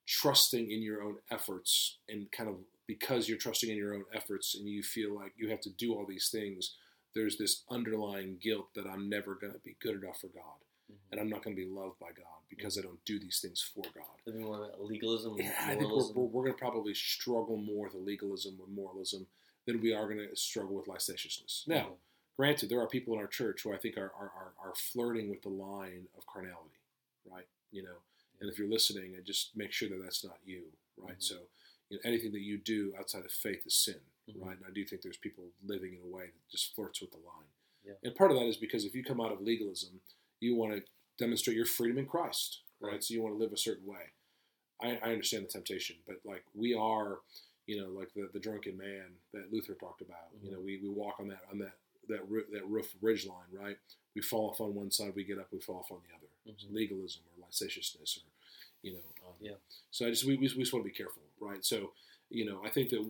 trusting 0.07 0.71
in 0.71 0.83
your 0.83 1.03
own 1.03 1.19
efforts 1.31 1.99
and 2.09 2.31
kind 2.33 2.49
of 2.49 2.57
because 2.87 3.29
you're 3.29 3.39
trusting 3.39 3.71
in 3.71 3.77
your 3.77 3.95
own 3.95 4.05
efforts 4.13 4.55
and 4.55 4.69
you 4.69 4.83
feel 4.83 5.15
like 5.15 5.33
you 5.37 5.49
have 5.49 5.61
to 5.63 5.71
do 5.71 5.95
all 5.95 6.05
these 6.07 6.29
things, 6.31 6.77
there's 7.15 7.37
this 7.39 7.65
underlying 7.71 8.39
guilt 8.39 8.73
that 8.75 8.87
I'm 8.87 9.09
never 9.09 9.35
going 9.35 9.53
to 9.53 9.59
be 9.61 9.77
good 9.81 10.03
enough 10.03 10.21
for 10.21 10.29
God 10.29 10.59
Mhm. 10.95 10.99
and 11.13 11.21
I'm 11.21 11.29
not 11.29 11.43
going 11.43 11.57
to 11.57 11.63
be 11.63 11.69
loved 11.69 11.99
by 11.99 12.13
God 12.13 12.41
because 12.49 12.79
I 12.79 12.83
don't 12.83 13.03
do 13.05 13.19
these 13.19 13.41
things 13.41 13.61
for 13.61 13.83
God. 13.95 14.07
Maybe 14.27 14.39
more 14.39 14.65
about 14.65 14.81
legalism, 14.83 15.37
Yeah, 15.39 15.55
I 15.61 15.75
think 15.77 15.91
we're, 15.91 16.13
we're, 16.13 16.25
we're 16.25 16.43
going 16.45 16.53
to 16.55 16.59
probably 16.59 16.95
struggle 16.95 17.57
more 17.57 17.87
with 17.87 17.95
legalism, 17.95 18.59
with 18.59 18.69
moralism, 18.69 19.27
than 19.67 19.81
we 19.81 19.93
are 19.95 20.07
going 20.07 20.29
to 20.29 20.37
struggle 20.37 20.75
with 20.77 20.89
licentiousness. 20.89 21.65
Now, 21.67 21.87
Mhm. 21.89 21.97
granted, 22.37 22.69
there 22.69 22.81
are 22.81 22.87
people 22.89 23.15
in 23.15 23.21
our 23.21 23.27
church 23.27 23.63
who 23.63 23.73
I 23.73 23.79
think 23.79 23.97
are, 23.97 24.13
are, 24.13 24.31
are, 24.31 24.55
are 24.59 24.75
flirting 24.75 25.29
with 25.31 25.43
the 25.43 25.49
line 25.49 26.09
of 26.17 26.27
carnality, 26.27 26.79
right? 27.25 27.47
You 27.73 27.83
know, 27.83 27.97
and 28.41 28.51
if 28.51 28.59
you're 28.59 28.69
listening, 28.69 29.15
and 29.15 29.25
just 29.25 29.57
make 29.57 29.73
sure 29.73 29.89
that 29.89 30.03
that's 30.03 30.23
not 30.25 30.39
you, 30.45 30.65
right? 30.97 31.17
Mhm. 31.19 31.23
So, 31.23 31.49
you 31.89 31.97
know, 31.97 32.01
anything 32.05 32.33
that 32.33 32.41
you 32.41 32.59
do 32.59 32.95
outside 32.97 33.25
of 33.25 33.33
faith 33.33 33.67
is 33.67 33.75
sin, 33.75 34.01
Mhm. 34.29 34.45
right? 34.45 34.57
And 34.57 34.67
I 34.67 34.71
do 34.71 34.85
think 34.85 35.03
there's 35.03 35.17
people 35.17 35.51
living 35.63 35.95
in 35.95 36.03
a 36.03 36.07
way 36.07 36.27
that 36.27 36.49
just 36.51 36.75
flirts 36.75 37.01
with 37.01 37.11
the 37.13 37.19
line. 37.19 37.49
Yeah. 37.85 37.95
And 38.03 38.15
part 38.15 38.31
of 38.31 38.39
that 38.39 38.47
is 38.47 38.57
because 38.57 38.85
if 38.85 38.95
you 38.95 39.05
come 39.05 39.21
out 39.21 39.31
of 39.33 39.41
legalism, 39.43 40.01
you 40.45 40.55
want 40.57 40.73
to 40.75 40.83
demonstrate 41.19 41.57
your 41.57 41.67
freedom 41.67 41.99
in 41.99 42.07
Christ, 42.07 42.61
right? 42.81 42.93
Right. 42.93 43.05
So 43.05 43.15
you 43.15 43.23
want 43.23 43.35
to 43.35 43.39
live 43.43 43.53
a 43.53 43.57
certain 43.57 43.87
way. 43.87 44.13
I, 44.83 44.99
I 45.03 45.13
understand 45.13 45.45
the 45.45 45.49
temptation, 45.49 45.97
but 46.07 46.17
like 46.25 46.45
we 46.55 46.75
are, 46.75 47.19
you 47.67 47.81
know, 47.81 47.89
like 47.99 48.11
the, 48.15 48.29
the 48.33 48.41
drunken 48.41 48.77
man 48.77 49.07
that 49.33 49.53
Luther 49.53 49.75
talked 49.75 50.03
about. 50.03 50.27
You 50.43 50.51
know, 50.53 50.61
we, 50.61 50.79
we 50.83 50.89
walk 50.91 51.17
on 51.21 51.29
that 51.29 51.43
on 51.51 51.59
that 51.59 51.75
that 52.09 52.29
roo- 52.29 52.45
that 52.53 52.67
roof 52.69 52.95
ridge 53.01 53.27
line, 53.27 53.51
right? 53.53 53.79
We 54.15 54.21
fall 54.23 54.51
off 54.51 54.61
on 54.61 54.75
one 54.75 54.91
side, 54.91 55.13
we 55.17 55.25
get 55.25 55.39
up, 55.39 55.49
we 55.53 55.59
fall 55.61 55.77
off 55.79 55.91
on 55.91 55.99
the 56.09 56.15
other. 56.15 56.29
Mhm. 56.47 56.75
legalism 56.75 57.23
or 57.31 57.47
licentiousness, 57.47 58.19
or 58.19 58.27
you 58.83 58.93
know. 58.93 58.99
Um, 59.27 59.35
Yeah. 59.41 59.59
So 59.91 60.07
I 60.07 60.11
just 60.11 60.25
we, 60.25 60.35
we, 60.37 60.43
we 60.57 60.63
just 60.65 60.73
want 60.75 60.85
to 60.85 60.91
be 60.91 60.95
careful, 60.97 61.23
right? 61.41 61.65
So 61.65 61.93
you 62.29 62.45
know, 62.45 62.61
I 62.65 62.69
think 62.69 62.91
that 62.91 63.03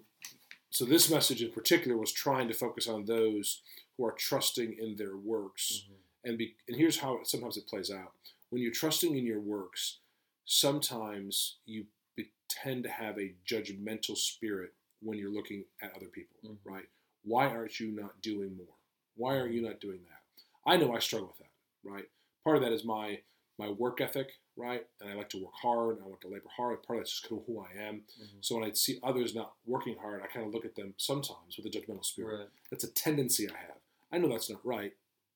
so 0.71 0.85
this 0.85 1.11
message 1.11 1.43
in 1.43 1.51
particular 1.51 1.97
was 1.97 2.13
trying 2.13 2.47
to 2.49 2.55
focus 2.55 2.87
on 2.87 3.05
those 3.07 3.63
who 3.97 4.05
are 4.07 4.13
trusting 4.13 4.77
in 4.79 4.95
their 4.97 5.17
works 5.17 5.65
Mhm. 5.89 5.95
And 6.25 6.39
be 6.39 6.55
and 6.69 6.77
here's 6.77 6.99
how 6.99 7.17
it, 7.19 7.27
sometimes 7.27 7.57
it 7.57 7.67
plays 7.67 7.91
out 7.91 8.13
when 8.51 8.63
you're 8.63 8.73
trusting 8.73 9.17
in 9.17 9.25
your 9.27 9.41
works 9.41 9.99
sometimes 10.47 11.57
you 11.67 11.85
be, 12.17 12.31
tend 12.49 12.85
to 12.85 12.91
have 12.91 13.19
a 13.19 13.33
judgmental 13.47 14.17
spirit 14.17 14.73
when 15.03 15.19
you're 15.19 15.31
looking 15.33 15.65
at 15.83 15.95
other 15.97 16.07
people 16.07 16.37
Mhm. 16.45 16.57
right 16.65 16.89
why 17.25 17.47
aren't 17.49 17.81
you 17.81 17.89
not 17.91 18.21
doing 18.23 18.57
more 18.57 18.77
why 19.17 19.37
are 19.37 19.49
you 19.49 19.61
not 19.63 19.81
doing 19.81 20.01
that 20.05 20.23
i 20.71 20.77
know 20.77 20.95
i 20.95 20.99
struggle 20.99 21.29
with 21.29 21.39
that 21.39 21.53
right 21.83 22.09
part 22.45 22.57
of 22.57 22.63
that 22.63 22.73
is 22.73 22.85
my 22.85 23.21
my 23.59 23.69
work 23.71 24.01
ethic 24.01 24.39
right 24.57 24.87
and 25.01 25.11
i 25.11 25.15
like 25.15 25.29
to 25.31 25.39
work 25.45 25.55
hard 25.55 25.99
i 26.03 26.07
want 26.07 26.21
to 26.21 26.29
labor 26.29 26.49
hard 26.57 26.83
part 26.83 26.99
of 26.99 27.03
that's 27.05 27.21
just 27.21 27.27
who 27.27 27.59
i 27.61 27.73
am 27.83 28.05
Mhm. 28.21 28.39
so 28.43 28.57
when 28.57 28.65
i 28.69 28.73
see 28.73 28.99
others 29.03 29.35
not 29.35 29.55
working 29.67 29.97
hard 29.97 30.23
i 30.23 30.27
kind 30.27 30.47
of 30.47 30.53
look 30.55 30.65
at 30.65 30.75
them 30.77 30.95
sometimes 30.97 31.57
with 31.57 31.67
a 31.67 31.71
judgmental 31.71 32.05
spirit 32.05 32.39
Right. 32.41 32.49
that's 32.71 32.85
a 32.85 32.91
tendency 32.93 33.49
I 33.51 33.57
have. 33.57 33.81
I 34.13 34.19
know 34.19 34.29
that's 34.29 34.49
not 34.49 34.65
right, 34.65 34.95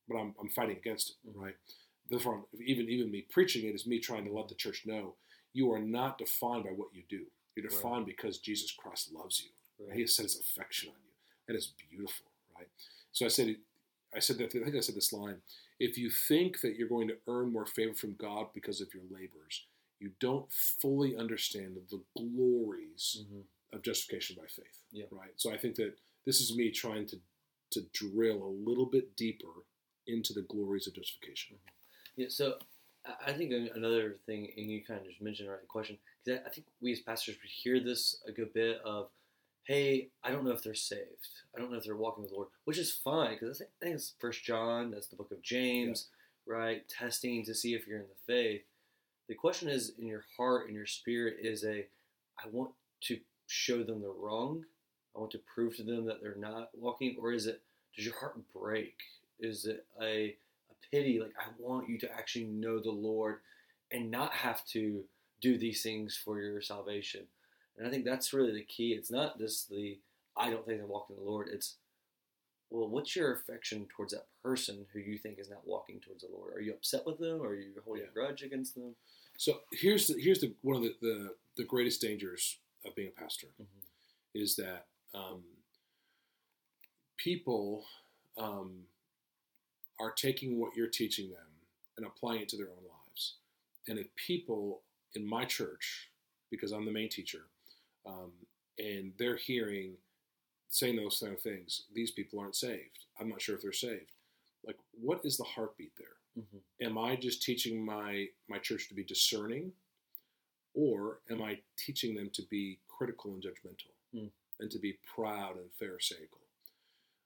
but 0.08 0.16
I'm, 0.16 0.34
I'm 0.40 0.48
fighting 0.48 0.76
against 0.76 1.10
it, 1.10 1.16
right? 1.34 1.54
Therefore, 2.10 2.44
even 2.64 2.88
even 2.88 3.10
me 3.10 3.26
preaching 3.30 3.66
it 3.68 3.74
is 3.74 3.86
me 3.86 3.98
trying 3.98 4.24
to 4.24 4.32
let 4.32 4.48
the 4.48 4.54
church 4.54 4.84
know 4.86 5.14
you 5.52 5.72
are 5.72 5.78
not 5.80 6.18
defined 6.18 6.64
by 6.64 6.70
what 6.70 6.88
you 6.94 7.02
do. 7.08 7.24
You're 7.56 7.64
Right. 7.64 7.70
defined 7.70 8.06
because 8.06 8.38
Jesus 8.38 8.70
Christ 8.70 9.12
loves 9.12 9.42
you. 9.42 9.50
Right. 9.86 9.94
He 9.96 10.00
has 10.02 10.14
set 10.14 10.24
His 10.24 10.38
affection 10.40 10.90
on 10.90 10.96
you. 11.04 11.12
That 11.46 11.56
is 11.56 11.72
beautiful, 11.90 12.26
right? 12.56 12.68
So 13.12 13.24
I 13.24 13.28
said, 13.28 13.56
I 14.14 14.20
said 14.20 14.38
that. 14.38 14.46
I 14.46 14.48
think 14.64 14.76
I 14.76 14.80
said 14.80 14.94
this 14.94 15.12
line: 15.12 15.36
If 15.80 15.98
you 15.98 16.10
think 16.10 16.60
that 16.60 16.76
you're 16.76 16.88
going 16.88 17.08
to 17.08 17.16
earn 17.26 17.52
more 17.52 17.66
favor 17.66 17.94
from 17.94 18.14
God 18.14 18.48
because 18.54 18.80
of 18.80 18.92
your 18.94 19.02
labors, 19.10 19.66
you 19.98 20.12
don't 20.20 20.50
fully 20.52 21.16
understand 21.16 21.76
the 21.90 22.00
glories 22.16 23.24
Mhm. 23.24 23.42
of 23.72 23.82
justification 23.82 24.36
by 24.40 24.46
faith. 24.46 24.82
Yeah. 24.92 25.06
Right. 25.10 25.32
So 25.36 25.50
I 25.52 25.58
think 25.58 25.74
that 25.76 25.98
this 26.24 26.40
is 26.40 26.56
me 26.56 26.70
trying 26.70 27.06
to 27.08 27.20
to 27.70 27.82
drill 27.92 28.42
a 28.42 28.48
little 28.68 28.86
bit 28.86 29.14
deeper 29.14 29.52
into 30.08 30.32
the 30.32 30.42
glories 30.42 30.86
of 30.86 30.94
justification. 30.94 31.56
Yeah, 32.16 32.26
so 32.30 32.54
I 33.24 33.32
think 33.32 33.52
another 33.74 34.16
thing, 34.26 34.50
and 34.56 34.70
you 34.70 34.82
kind 34.84 35.00
of 35.00 35.06
just 35.06 35.22
mentioned 35.22 35.48
right 35.48 35.60
the 35.60 35.66
question, 35.66 35.98
because 36.24 36.40
I 36.44 36.50
think 36.50 36.66
we 36.80 36.92
as 36.92 37.00
pastors 37.00 37.36
we 37.42 37.48
hear 37.48 37.78
this 37.78 38.16
a 38.26 38.32
good 38.32 38.52
bit 38.52 38.80
of, 38.84 39.08
hey, 39.64 40.08
I 40.24 40.30
don't 40.30 40.44
know 40.44 40.50
if 40.50 40.62
they're 40.62 40.74
saved. 40.74 41.28
I 41.54 41.60
don't 41.60 41.70
know 41.70 41.78
if 41.78 41.84
they're 41.84 41.96
walking 41.96 42.22
with 42.22 42.30
the 42.30 42.36
Lord, 42.36 42.48
which 42.64 42.78
is 42.78 42.92
fine 42.92 43.34
because 43.34 43.62
I 43.62 43.66
think, 43.84 43.94
it's 43.94 44.14
First 44.18 44.42
John, 44.42 44.90
that's 44.90 45.06
the 45.06 45.16
book 45.16 45.30
of 45.30 45.42
James, 45.42 46.08
right? 46.46 46.88
Testing 46.88 47.44
to 47.44 47.54
see 47.54 47.74
if 47.74 47.86
you're 47.86 47.98
in 47.98 48.06
the 48.08 48.32
faith. 48.32 48.62
The 49.28 49.34
question 49.34 49.68
is 49.68 49.92
in 49.98 50.06
your 50.06 50.24
heart 50.36 50.66
and 50.66 50.74
your 50.74 50.86
spirit 50.86 51.36
is 51.40 51.64
a, 51.64 51.86
I 52.42 52.48
want 52.50 52.70
to 53.02 53.18
show 53.46 53.82
them 53.82 54.00
the 54.00 54.08
wrong. 54.08 54.64
I 55.14 55.20
want 55.20 55.32
to 55.32 55.40
prove 55.54 55.76
to 55.76 55.82
them 55.82 56.06
that 56.06 56.22
they're 56.22 56.34
not 56.36 56.70
walking, 56.74 57.16
or 57.20 57.32
is 57.32 57.46
it 57.46 57.60
does 57.94 58.04
your 58.06 58.18
heart 58.18 58.36
break? 58.54 58.94
Is 59.40 59.66
it 59.66 59.86
a 60.00 60.36
a 60.70 60.74
pity 60.90 61.20
like 61.20 61.34
I 61.38 61.48
want 61.58 61.88
you 61.88 61.98
to 61.98 62.12
actually 62.12 62.46
know 62.46 62.80
the 62.80 62.90
Lord 62.90 63.38
and 63.90 64.10
not 64.10 64.32
have 64.32 64.64
to 64.66 65.04
do 65.40 65.56
these 65.58 65.82
things 65.82 66.16
for 66.22 66.40
your 66.40 66.60
salvation? 66.60 67.24
And 67.76 67.86
I 67.86 67.90
think 67.90 68.04
that's 68.04 68.32
really 68.32 68.52
the 68.52 68.64
key. 68.64 68.92
It's 68.92 69.10
not 69.10 69.38
just 69.38 69.70
the 69.70 69.98
I 70.36 70.50
don't 70.50 70.64
think 70.66 70.80
I'm 70.80 70.88
walking 70.88 71.16
the 71.16 71.22
Lord. 71.22 71.48
It's 71.52 71.76
well, 72.70 72.88
what's 72.88 73.16
your 73.16 73.32
affection 73.32 73.86
towards 73.88 74.12
that 74.12 74.26
person 74.42 74.84
who 74.92 74.98
you 74.98 75.16
think 75.16 75.38
is 75.38 75.48
not 75.48 75.66
walking 75.66 76.00
towards 76.00 76.22
the 76.22 76.28
Lord? 76.30 76.54
Are 76.54 76.60
you 76.60 76.74
upset 76.74 77.06
with 77.06 77.18
them? 77.18 77.40
Or 77.40 77.48
are 77.48 77.54
you 77.54 77.70
holding 77.82 78.02
Yeah. 78.02 78.10
a 78.10 78.12
grudge 78.12 78.42
against 78.42 78.74
them? 78.74 78.94
So 79.38 79.60
here's 79.72 80.06
the 80.08 80.20
here's 80.20 80.40
the 80.40 80.52
one 80.62 80.76
of 80.76 80.82
the 80.82 80.94
the, 81.00 81.34
the 81.56 81.64
greatest 81.64 82.00
dangers 82.00 82.58
of 82.84 82.94
being 82.94 83.08
a 83.08 83.20
pastor 83.20 83.48
is 84.34 84.56
that 84.56 84.86
um, 85.14 85.42
people 87.16 87.84
um, 88.36 88.72
are 90.00 90.10
taking 90.12 90.58
what 90.58 90.76
you're 90.76 90.86
teaching 90.86 91.30
them 91.30 91.46
and 91.96 92.06
applying 92.06 92.40
it 92.42 92.48
to 92.50 92.56
their 92.56 92.68
own 92.68 92.84
lives. 92.88 93.34
And 93.88 93.98
if 93.98 94.06
people 94.14 94.82
in 95.14 95.26
my 95.26 95.44
church, 95.44 96.08
because 96.50 96.72
I'm 96.72 96.84
the 96.84 96.92
main 96.92 97.08
teacher, 97.08 97.46
um, 98.06 98.32
and 98.78 99.12
they're 99.18 99.36
hearing 99.36 99.94
saying 100.70 100.96
those 100.96 101.18
kind 101.18 101.32
of 101.32 101.40
things, 101.40 101.84
these 101.94 102.10
people 102.10 102.38
aren't 102.38 102.54
saved. 102.56 102.98
I'm 103.18 103.28
not 103.28 103.40
sure 103.42 103.54
if 103.56 103.62
they're 103.62 103.72
saved. 103.72 104.12
Like, 104.66 104.76
what 105.00 105.20
is 105.24 105.36
the 105.36 105.44
heartbeat 105.44 105.92
there? 105.96 106.08
Mm-hmm. 106.38 106.86
am 106.86 106.98
I 106.98 107.16
just 107.16 107.42
teaching 107.42 107.84
my 107.84 108.26
my 108.48 108.58
church 108.58 108.86
to 108.88 108.94
be 108.94 109.02
discerning, 109.02 109.72
or 110.74 111.18
am 111.30 111.42
I 111.42 111.58
teaching 111.76 112.14
them 112.14 112.30
to 112.34 112.42
be 112.48 112.78
critical 112.86 113.32
and 113.32 113.42
judgmental, 113.42 113.90
Hmm. 114.12 114.26
and 114.60 114.70
to 114.70 114.78
be 114.78 114.98
proud 115.14 115.56
and 115.56 115.68
pharisaical? 115.80 116.38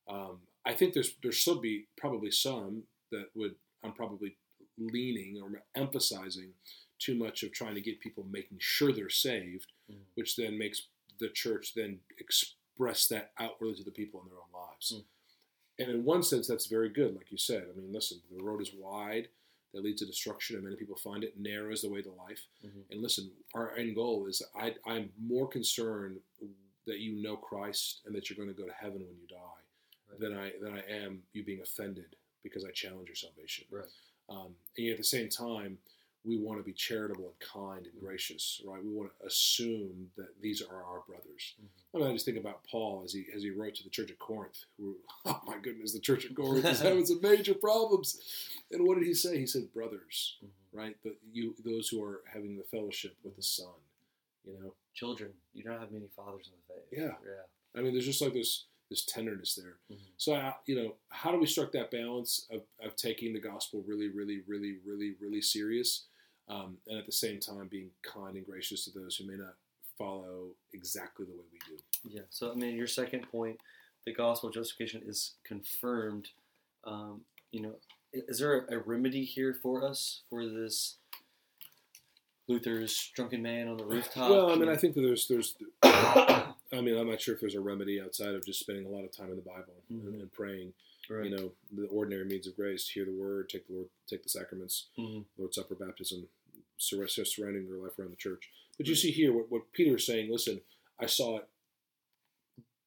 Um, 0.09 0.39
I 0.65 0.75
think 0.75 0.95
there's 0.95 1.15
there 1.23 1.33
still 1.33 1.61
be 1.61 1.87
probably 1.97 2.31
some 2.31 2.85
that 3.11 3.27
would 3.35 3.55
I'm 3.83 3.93
probably 3.93 4.37
leaning 4.79 5.41
or 5.43 5.63
emphasizing 5.75 6.53
too 6.99 7.15
much 7.17 7.43
of 7.43 7.53
trying 7.53 7.75
to 7.75 7.81
get 7.81 8.01
people 8.01 8.25
making 8.31 8.59
sure 8.61 8.93
they're 8.93 9.09
saved, 9.11 9.73
Mhm. 9.91 10.05
which 10.15 10.37
then 10.37 10.57
makes 10.57 10.87
the 11.19 11.29
church 11.29 11.75
then 11.75 12.01
express 12.19 13.09
that 13.09 13.33
outwardly 13.39 13.77
to 13.77 13.85
the 13.85 13.91
people 13.91 14.23
in 14.23 14.29
their 14.29 14.39
own 14.39 14.53
lives. 14.53 14.91
Hmm. 14.91 15.01
And 15.79 15.91
in 15.91 16.05
one 16.05 16.23
sense, 16.23 16.47
that's 16.47 16.67
very 16.67 16.89
good, 16.89 17.15
like 17.17 17.31
you 17.33 17.39
said. 17.39 17.69
I 17.69 17.73
mean, 17.73 17.93
listen, 17.93 18.23
the 18.31 18.43
road 18.43 18.61
is 18.63 18.73
wide 18.73 19.29
that 19.73 19.83
leads 19.83 20.01
to 20.01 20.07
destruction, 20.07 20.57
and 20.57 20.65
many 20.65 20.77
people 20.77 20.97
find 20.97 21.25
it. 21.25 21.37
Narrow 21.39 21.73
is 21.73 21.83
the 21.83 21.89
way 21.91 22.03
to 22.03 22.11
life. 22.13 22.47
Mhm. 22.65 22.85
And 22.91 23.03
listen, 23.03 23.33
our 23.55 23.75
end 23.75 23.95
goal 23.97 24.27
is 24.27 24.43
I, 24.55 24.77
I'm 24.85 25.13
more 25.19 25.49
concerned 25.49 26.23
that 26.87 26.99
you 27.01 27.13
know 27.15 27.37
Christ 27.37 28.03
and 28.05 28.15
that 28.15 28.29
you're 28.31 28.37
going 28.37 28.55
to 28.55 28.61
go 28.61 28.67
to 28.67 28.73
heaven 28.75 29.07
when 29.07 29.19
you 29.19 29.27
die. 29.27 29.62
Than 30.19 30.37
I 30.37 30.53
than 30.61 30.75
I 30.75 30.83
am 31.05 31.23
you 31.33 31.45
being 31.45 31.61
offended 31.61 32.17
because 32.43 32.65
I 32.65 32.71
challenge 32.71 33.09
your 33.09 33.17
salvation. 33.17 33.65
Right. 33.71 33.85
Um, 34.29 34.55
and 34.77 34.87
yet 34.87 34.93
at 34.93 34.99
the 34.99 35.05
same 35.05 35.29
time, 35.29 35.79
we 36.25 36.37
want 36.39 36.59
to 36.59 36.65
be 36.65 36.73
charitable 36.73 37.25
and 37.27 37.41
kind 37.41 37.85
and 37.87 38.01
gracious, 38.01 38.61
right? 38.65 38.83
We 38.83 38.91
want 38.93 39.11
to 39.21 39.27
assume 39.27 40.11
that 40.17 40.29
these 40.41 40.63
are 40.63 40.83
our 40.85 41.03
brothers. 41.07 41.55
Mhm. 41.61 41.67
I 41.95 41.99
mean, 41.99 42.07
I 42.09 42.13
just 42.13 42.25
think 42.25 42.39
about 42.39 42.63
Paul 42.65 43.03
as 43.05 43.13
he 43.13 43.27
as 43.35 43.43
he 43.43 43.51
wrote 43.51 43.75
to 43.77 43.83
the 43.85 43.91
church 43.91 44.11
at 44.11 44.19
Corinth. 44.19 44.65
Who, 44.79 44.97
oh 45.25 45.41
my 45.47 45.59
goodness, 45.59 45.93
the 45.93 46.01
church 46.01 46.25
at 46.25 46.35
Corinth 46.37 46.65
is 46.65 46.81
having 46.81 47.05
some 47.07 47.21
major 47.21 47.55
problems. 47.55 48.21
And 48.71 48.87
what 48.87 48.97
did 48.99 49.07
he 49.07 49.15
say? 49.15 49.39
He 49.39 49.47
said, 49.47 49.73
"Brothers, 49.75 50.37
Mhm. 50.45 50.49
right? 50.73 50.97
The, 51.03 51.17
you, 51.33 51.55
those 51.65 51.89
who 51.89 52.03
are 52.03 52.23
having 52.33 52.57
the 52.57 52.65
fellowship 52.65 53.17
with 53.25 53.37
the 53.37 53.43
Son." 53.43 53.75
You 54.45 54.59
know, 54.61 54.75
Children, 54.95 55.33
you 55.55 55.63
don't 55.65 55.79
have 55.81 55.91
many 55.91 56.07
fathers 56.15 56.49
in 56.49 56.53
the 56.53 56.75
faith. 56.75 56.89
Yeah. 56.93 57.17
Yeah. 57.27 57.45
I 57.75 57.83
mean, 57.83 57.93
there's 57.95 58.05
just 58.05 58.21
like 58.21 58.35
this 58.35 58.67
this 58.93 59.05
tenderness 59.05 59.55
there. 59.55 59.79
Mhm. 59.91 60.11
So, 60.19 60.35
I, 60.35 60.55
you 60.67 60.77
know, 60.77 60.95
how 61.09 61.33
do 61.33 61.39
we 61.39 61.47
strike 61.47 61.73
that 61.73 61.91
balance 61.91 62.47
of, 62.51 62.63
of 62.81 62.95
taking 62.95 63.33
the 63.33 63.41
gospel 63.41 63.83
really, 63.87 64.09
really, 64.09 64.43
really, 64.47 64.79
really, 64.85 65.15
really 65.19 65.41
serious, 65.41 66.05
um, 66.49 66.79
and 66.87 66.99
at 66.99 67.07
the 67.07 67.13
same 67.13 67.41
time 67.41 67.69
being 67.69 67.91
kind 68.03 68.37
and 68.37 68.45
gracious 68.45 68.85
to 68.85 68.91
those 68.91 69.17
who 69.17 69.27
may 69.27 69.37
not 69.37 69.55
follow 69.97 70.49
exactly 70.75 71.25
the 71.25 71.33
way 71.33 71.45
we 71.51 71.59
do. 71.67 71.83
Yeah. 72.05 72.23
So 72.31 72.53
I 72.53 72.55
mean, 72.55 72.77
your 72.77 72.87
second 72.87 73.31
point, 73.31 73.59
the 74.05 74.13
gospel 74.13 74.51
justification 74.51 75.03
is 75.07 75.35
confirmed. 75.43 76.29
Um, 76.85 77.23
you 77.51 77.63
know, 77.63 77.75
is 78.13 78.39
there 78.39 78.61
a, 78.61 78.77
a 78.77 78.79
remedy 78.79 79.25
here 79.25 79.55
for 79.55 79.87
us 79.87 80.23
for 80.29 80.47
this 80.47 80.97
Luther's 82.47 83.11
drunken 83.15 83.43
man 83.43 83.69
on 83.69 83.79
the 83.79 83.85
rooftop? 83.95 84.31
Well, 84.31 84.51
I 84.51 84.57
mean, 84.57 84.69
I 84.69 84.77
think 84.77 84.95
that 84.95 85.01
there's 85.01 85.27
there's. 85.29 85.57
I 86.73 86.81
mean, 86.81 86.97
I'm 86.97 87.09
not 87.09 87.21
sure 87.21 87.35
if 87.35 87.41
there's 87.41 87.55
a 87.55 87.61
remedy 87.61 88.01
outside 88.01 88.35
of 88.35 88.45
just 88.47 88.61
spending 88.61 88.87
a 88.87 88.89
lot 88.89 89.05
of 89.05 89.13
time 89.13 89.31
in 89.31 89.37
the 89.37 89.43
Bible 89.43 89.75
and, 89.91 90.03
Mhm. 90.03 90.21
and 90.21 90.33
praying. 90.33 90.73
right. 91.11 91.25
You 91.29 91.37
know, 91.37 91.53
the 91.73 91.87
ordinary 91.89 92.25
means 92.25 92.47
of 92.47 92.55
grace: 92.57 92.89
hear 92.89 93.05
the 93.05 93.11
word, 93.13 93.49
take 93.51 93.67
the 93.67 93.73
Lord, 93.75 93.89
take 94.07 94.23
the 94.23 94.29
sacraments, 94.29 94.87
Mhm. 94.97 95.25
Lord's 95.37 95.57
Supper, 95.57 95.75
baptism, 95.75 96.29
sur- 96.79 97.07
surrounding 97.09 97.67
your 97.67 97.79
life 97.79 97.99
around 97.99 98.11
the 98.13 98.17
church. 98.17 98.51
But 98.79 98.87
you 98.87 98.95
see 98.95 99.11
here 99.11 99.33
what, 99.33 99.51
what 99.51 99.73
Peter 99.73 99.97
is 99.97 100.07
saying. 100.07 100.31
Listen, 100.31 100.63
I 100.99 101.07
saw 101.07 101.39
it. 101.39 101.49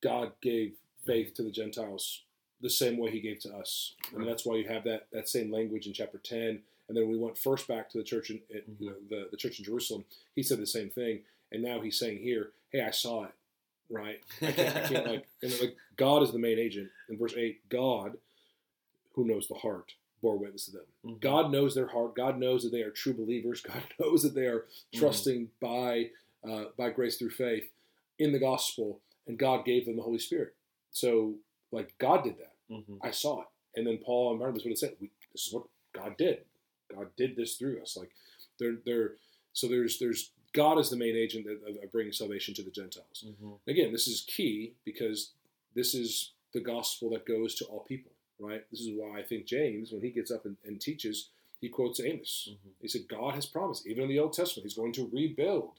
God 0.02 0.40
gave 0.42 0.78
faith 1.06 1.34
to 1.36 1.44
the 1.44 1.52
Gentiles 1.52 2.24
the 2.62 2.70
same 2.70 2.98
way 2.98 3.12
He 3.12 3.20
gave 3.20 3.40
to 3.40 3.56
us. 3.56 3.96
I 4.14 4.18
mean, 4.18 4.28
that's 4.28 4.46
why 4.46 4.56
you 4.56 4.68
have 4.68 4.86
that 4.86 5.08
that 5.12 5.28
same 5.30 5.52
language 5.52 5.86
in 5.86 5.94
chapter 5.94 6.18
ten. 6.18 6.64
And 6.88 6.96
then 6.96 7.10
we 7.10 7.18
went 7.18 7.38
first 7.38 7.68
back 7.68 7.90
to 7.92 7.98
the 7.98 8.04
church 8.04 8.30
in 8.32 8.42
in- 8.50 8.62
Mhm. 8.62 8.80
you 8.80 8.90
know, 8.90 9.00
the 9.10 9.28
the 9.30 9.38
church 9.38 9.60
in 9.60 9.66
Jerusalem. 9.66 10.06
He 10.36 10.42
said 10.42 10.60
the 10.60 10.66
same 10.68 10.90
thing, 10.90 11.26
and 11.52 11.62
now 11.62 11.82
he's 11.82 12.00
saying 12.00 12.20
here, 12.20 12.54
"Hey, 12.72 12.82
I 12.82 12.92
saw 12.92 13.26
it." 13.26 13.32
Right? 13.90 14.20
I 14.42 14.52
can't, 14.52 14.76
I 14.78 14.80
can't 14.88 15.08
like, 15.08 15.28
and 15.44 15.52
like 15.62 15.76
God 15.96 16.24
is 16.24 16.32
the 16.32 16.40
main 16.40 16.58
agent. 16.60 16.90
In 17.10 17.18
verse 17.18 17.34
eight, 17.38 17.68
God, 17.70 18.18
who 19.14 19.26
knows 19.26 19.48
the 19.48 19.56
heart, 19.56 19.94
bore 20.22 20.38
witness 20.38 20.66
to 20.66 20.72
them. 20.72 20.86
Mhm. 21.06 21.20
God 21.22 21.52
knows 21.52 21.76
their 21.76 21.88
heart. 21.88 22.16
God 22.16 22.40
knows 22.40 22.64
that 22.64 22.72
they 22.72 22.82
are 22.82 22.90
true 22.92 23.14
believers. 23.14 23.62
God 23.68 23.84
knows 24.00 24.24
that 24.24 24.34
they 24.36 24.48
are 24.48 24.62
Mm-hmm. 24.94 25.00
trusting 25.00 25.50
by 25.62 26.10
uh, 26.50 26.66
by 26.78 26.90
grace 26.90 27.18
through 27.18 27.32
faith 27.32 27.70
in 28.20 28.32
the 28.32 28.40
gospel, 28.40 29.02
and 29.28 29.38
God 29.38 29.66
gave 29.66 29.86
them 29.86 29.96
the 29.98 30.04
Holy 30.04 30.20
Spirit. 30.20 30.54
So, 30.92 31.36
like 31.72 31.94
God 32.00 32.24
did 32.24 32.38
that. 32.38 32.54
Mhm. 32.72 32.98
I 33.02 33.12
saw 33.12 33.42
it, 33.42 33.48
and 33.76 33.86
then 33.86 33.98
Paul 34.00 34.32
and 34.32 34.40
Barnabas 34.40 34.64
would 34.64 34.72
have 34.72 34.78
said, 34.80 34.96
we, 35.00 35.12
"This 35.32 35.48
is 35.48 35.54
what 35.54 35.66
God 35.94 36.18
did. 36.18 36.46
God 36.94 37.08
did 37.18 37.36
this 37.36 37.56
through 37.58 37.82
us." 37.82 37.96
Like 37.98 38.12
they're 38.60 38.78
they're 38.86 39.16
so 39.54 39.68
there's 39.68 40.00
there's 40.00 40.32
God 40.56 40.80
is 40.80 40.90
the 40.90 40.96
main 40.98 41.16
agent 41.16 41.46
of, 41.48 41.58
of 41.84 41.92
bringing 41.92 42.14
salvation 42.14 42.54
to 42.56 42.64
the 42.64 42.72
Gentiles. 42.72 43.26
Mhm. 43.28 43.60
Again, 43.68 43.92
this 43.92 44.08
is 44.08 44.22
key 44.36 44.74
because 44.86 45.32
this 45.76 45.94
is 45.94 46.32
the 46.54 46.60
gospel 46.62 47.10
that 47.12 47.26
goes 47.26 47.54
to 47.56 47.66
all 47.66 47.82
people, 47.82 48.12
right? 48.40 48.64
This 48.72 48.82
is 48.82 48.92
why 48.98 49.20
I 49.20 49.24
think 49.24 49.46
James, 49.46 49.92
when 49.92 50.02
he 50.02 50.10
gets 50.10 50.32
up 50.32 50.46
and, 50.46 50.56
and 50.66 50.80
teaches, 50.80 51.30
he 51.62 51.70
quotes 51.70 52.00
Amos. 52.00 52.50
Mhm. 52.52 52.72
He 52.82 52.88
said, 52.88 53.08
God 53.08 53.36
has 53.36 53.46
promised, 53.46 53.86
even 53.88 54.04
in 54.04 54.10
the 54.10 54.20
Old 54.20 54.34
Testament, 54.34 54.66
he's 54.66 54.78
going 54.82 54.94
to 54.94 55.10
rebuild 55.12 55.72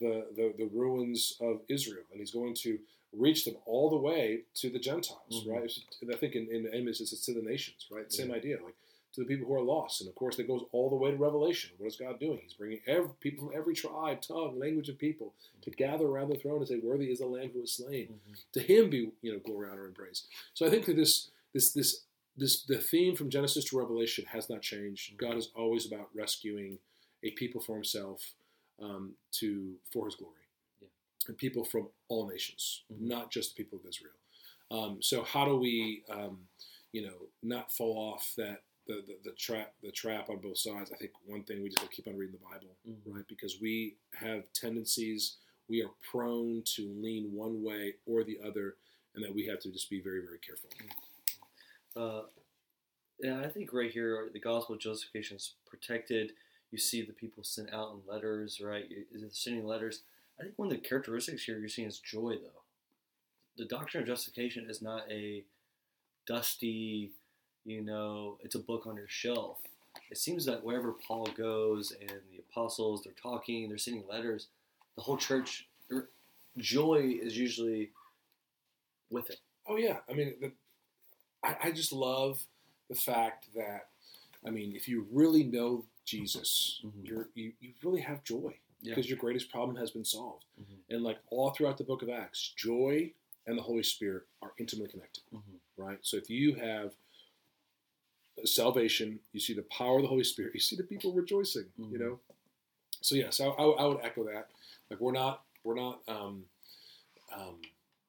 the, 0.00 0.26
the, 0.36 0.54
the 0.56 0.66
ruins 0.72 1.36
of 1.40 1.60
Israel, 1.68 2.04
and 2.10 2.20
he's 2.20 2.30
going 2.30 2.54
to 2.54 2.78
reach 3.12 3.44
them 3.44 3.56
all 3.66 3.90
the 3.90 3.96
way 3.96 4.42
to 4.54 4.70
the 4.70 4.78
Gentiles, 4.78 5.20
Mhm. 5.44 5.48
right? 5.48 5.72
And 6.00 6.14
I 6.14 6.16
think 6.16 6.36
in, 6.36 6.48
in 6.54 6.68
Amos 6.72 7.00
it's 7.00 7.26
to 7.26 7.34
the 7.34 7.42
nations, 7.42 7.86
right? 7.90 8.10
Same 8.12 8.30
idea, 8.32 8.58
like 8.62 8.76
to 9.14 9.20
the 9.22 9.26
people 9.26 9.46
who 9.46 9.54
are 9.54 9.62
lost. 9.62 10.00
And 10.00 10.08
of 10.08 10.14
course, 10.14 10.36
that 10.36 10.46
goes 10.46 10.62
all 10.72 10.88
the 10.88 10.96
way 10.96 11.10
to 11.10 11.16
Revelation. 11.16 11.70
What 11.78 11.88
is 11.88 11.96
God 11.96 12.20
doing? 12.20 12.38
He's 12.42 12.54
bringing 12.54 12.80
every, 12.86 13.10
people 13.20 13.46
from 13.48 13.56
every 13.56 13.74
tribe, 13.74 14.20
tongue, 14.22 14.58
language, 14.58 14.88
and 14.88 14.98
people 14.98 15.34
to 15.62 15.70
gather 15.70 16.06
around 16.06 16.28
the 16.30 16.38
throne 16.38 16.58
and 16.58 16.68
say, 16.68 16.78
"Worthy 16.78 17.10
is 17.10 17.18
the 17.18 17.26
Lamb 17.26 17.50
who 17.52 17.60
was 17.60 17.72
slain." 17.72 18.20
Mhm. 18.28 18.36
To 18.52 18.60
Him 18.60 18.90
be 18.90 19.10
you 19.22 19.32
know 19.32 19.38
glory, 19.40 19.68
honor, 19.68 19.86
and 19.86 19.94
praise. 19.94 20.26
So 20.54 20.66
I 20.66 20.70
think 20.70 20.84
that 20.86 20.96
this 20.96 21.30
this 21.52 21.72
this 21.72 22.04
this 22.36 22.62
the 22.62 22.78
theme 22.78 23.16
from 23.16 23.30
Genesis 23.30 23.64
to 23.66 23.78
Revelation 23.78 24.24
has 24.26 24.48
not 24.48 24.62
changed. 24.62 25.16
God 25.16 25.36
is 25.36 25.50
always 25.56 25.86
about 25.86 26.08
rescuing 26.14 26.78
a 27.22 27.30
people 27.32 27.60
for 27.60 27.74
Himself 27.74 28.34
um, 28.80 29.14
to 29.32 29.74
for 29.92 30.06
His 30.06 30.14
glory, 30.14 30.46
Yeah. 30.80 30.88
and 31.28 31.36
people 31.36 31.64
from 31.64 31.88
all 32.08 32.28
nations, 32.28 32.84
Mhm. 32.92 33.00
not 33.00 33.30
just 33.30 33.56
the 33.56 33.62
people 33.64 33.78
of 33.80 33.86
Israel. 33.86 34.14
Um, 34.70 35.02
so 35.02 35.24
how 35.24 35.44
do 35.44 35.56
we 35.56 36.04
um, 36.08 36.48
you 36.92 37.02
know 37.02 37.28
not 37.42 37.72
fall 37.72 37.96
off 37.98 38.34
that 38.36 38.62
the, 38.90 39.02
the, 39.06 39.30
the 39.30 39.36
trap 39.36 39.72
the 39.82 39.90
trap 39.92 40.28
on 40.30 40.38
both 40.38 40.58
sides? 40.58 40.90
I 40.92 40.96
think 40.96 41.12
one 41.26 41.42
thing 41.44 41.62
we 41.62 41.68
just 41.68 41.80
have 41.80 41.90
to 41.90 41.94
keep 41.96 42.08
on 42.08 42.16
reading 42.18 42.36
the 42.40 42.44
Bible, 42.44 42.74
Mhm. 42.88 43.14
right? 43.14 43.24
Because 43.28 43.60
we 43.60 43.96
have 44.14 44.44
tendencies. 44.52 45.36
We 45.68 45.82
are 45.82 45.90
prone 46.10 46.62
to 46.76 46.82
lean 47.00 47.32
one 47.32 47.62
way 47.62 47.94
or 48.06 48.24
the 48.24 48.38
other, 48.44 48.76
and 49.14 49.24
that 49.24 49.32
we 49.34 49.46
have 49.46 49.60
to 49.60 49.70
just 49.70 49.88
be 49.88 50.00
very, 50.00 50.20
very 50.20 50.38
careful. 50.38 50.70
Uh, 51.96 52.22
yeah, 53.20 53.40
I 53.40 53.48
think 53.48 53.72
right 53.72 53.90
here 53.90 54.28
the 54.32 54.40
gospel 54.40 54.74
of 54.74 54.80
justification 54.80 55.36
is 55.36 55.52
protected. 55.66 56.32
You 56.72 56.78
see 56.78 57.02
the 57.02 57.12
people 57.12 57.42
sent 57.44 57.72
out 57.72 57.92
in 57.92 58.00
letters, 58.12 58.60
right? 58.60 58.88
You- 58.90 59.06
They're 59.12 59.30
sending 59.30 59.66
letters. 59.66 60.02
I 60.38 60.44
think 60.44 60.58
one 60.58 60.68
of 60.68 60.74
the 60.80 60.88
characteristics 60.88 61.44
here 61.44 61.58
you're 61.58 61.68
seeing 61.68 61.88
is 61.88 61.98
joy, 61.98 62.36
though. 62.38 62.62
The 63.56 63.64
doctrine 63.66 64.02
of 64.02 64.08
justification 64.08 64.70
is 64.70 64.80
not 64.80 65.10
a 65.10 65.44
dusty, 66.26 67.12
you 67.64 67.82
know, 67.82 68.38
it's 68.42 68.54
a 68.54 68.58
book 68.60 68.86
on 68.86 68.96
your 68.96 69.08
shelf. 69.08 69.58
It 70.10 70.18
seems 70.18 70.44
that 70.46 70.64
wherever 70.64 70.92
Paul 70.92 71.26
goes 71.36 71.92
and 71.92 72.10
the 72.30 72.38
apostles, 72.38 73.02
they're 73.02 73.12
talking, 73.20 73.68
they're 73.68 73.78
sending 73.78 74.04
letters, 74.08 74.48
the 74.96 75.02
whole 75.02 75.16
church, 75.16 75.68
er, 75.92 76.08
joy 76.58 77.18
is 77.22 77.36
usually 77.36 77.90
with 79.10 79.30
it. 79.30 79.40
Oh 79.66 79.76
yeah, 79.76 79.98
I 80.08 80.14
mean, 80.14 80.34
the, 80.40 80.52
I, 81.42 81.56
I 81.64 81.70
just 81.72 81.92
love 81.92 82.44
the 82.88 82.94
fact 82.96 83.48
that, 83.54 83.88
I 84.46 84.50
mean, 84.50 84.74
if 84.74 84.88
you 84.88 85.06
really 85.12 85.44
know 85.44 85.84
Jesus, 86.04 86.80
Mhm. 86.84 87.06
you're 87.06 87.28
you, 87.34 87.52
you 87.60 87.72
really 87.84 88.00
have 88.00 88.24
joy 88.24 88.58
Yeah. 88.80 88.94
because 88.94 89.08
your 89.08 89.18
greatest 89.18 89.50
problem 89.50 89.76
has 89.76 89.90
been 89.90 90.04
solved. 90.04 90.44
Mhm. 90.60 90.78
And 90.88 91.02
like 91.02 91.18
all 91.28 91.50
throughout 91.50 91.78
the 91.78 91.84
book 91.84 92.02
of 92.02 92.08
Acts, 92.08 92.52
joy 92.56 93.12
and 93.46 93.56
the 93.56 93.62
Holy 93.62 93.82
Spirit 93.82 94.24
are 94.42 94.52
intimately 94.58 94.90
connected. 94.90 95.22
Mhm. 95.32 95.42
right? 95.76 95.98
So 96.02 96.16
if 96.18 96.28
you 96.28 96.54
have 96.56 96.94
salvation, 98.46 99.20
you 99.32 99.40
see 99.40 99.54
the 99.54 99.62
power 99.62 99.96
of 99.96 100.02
the 100.02 100.08
Holy 100.08 100.24
Spirit, 100.24 100.52
you 100.54 100.60
see 100.60 100.76
the 100.76 100.82
people 100.84 101.12
rejoicing, 101.12 101.66
you 101.78 101.84
Mhm. 101.86 102.00
know. 102.00 102.20
So 103.02 103.14
yes, 103.14 103.40
I, 103.40 103.46
I, 103.46 103.64
I 103.64 103.86
would 103.86 104.00
echo 104.04 104.24
that. 104.24 104.48
Like 104.90 105.00
we're 105.00 105.12
not, 105.12 105.44
we're 105.64 105.74
not, 105.76 106.00
um, 106.08 106.44
um, 107.34 107.60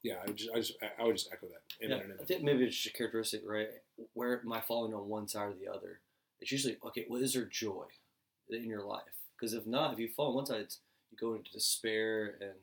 yeah. 0.04 0.22
I 0.24 0.32
just, 0.32 0.50
I 0.52 0.56
just, 0.58 0.74
I 1.00 1.04
would 1.04 1.16
just 1.18 1.32
echo 1.32 1.48
that. 1.48 1.62
Amen 1.86 1.98
Yeah, 2.00 2.04
and 2.04 2.14
I 2.22 2.24
think 2.26 2.44
maybe 2.44 2.66
it's 2.66 2.76
just 2.76 2.94
a 2.94 2.98
characteristic, 2.98 3.42
right? 3.46 3.70
Where 4.14 4.40
am 4.42 4.52
I 4.52 4.62
falling 4.62 4.94
on 4.94 5.08
one 5.08 5.28
side 5.28 5.50
or 5.50 5.54
the 5.54 5.68
other? 5.72 6.00
It's 6.40 6.52
usually 6.52 6.78
okay. 6.86 7.06
Well, 7.08 7.22
is 7.22 7.34
there 7.34 7.46
joy 7.46 7.86
in 8.50 8.66
your 8.66 8.84
life? 8.84 9.04
Because 9.38 9.54
if 9.54 9.66
not, 9.68 9.94
if 9.94 10.00
you 10.00 10.10
fall 10.10 10.30
on 10.30 10.36
one 10.36 10.46
side, 10.46 10.62
it's, 10.62 10.80
you 11.12 11.18
go 11.18 11.36
into 11.36 11.52
despair 11.52 12.38
and 12.42 12.56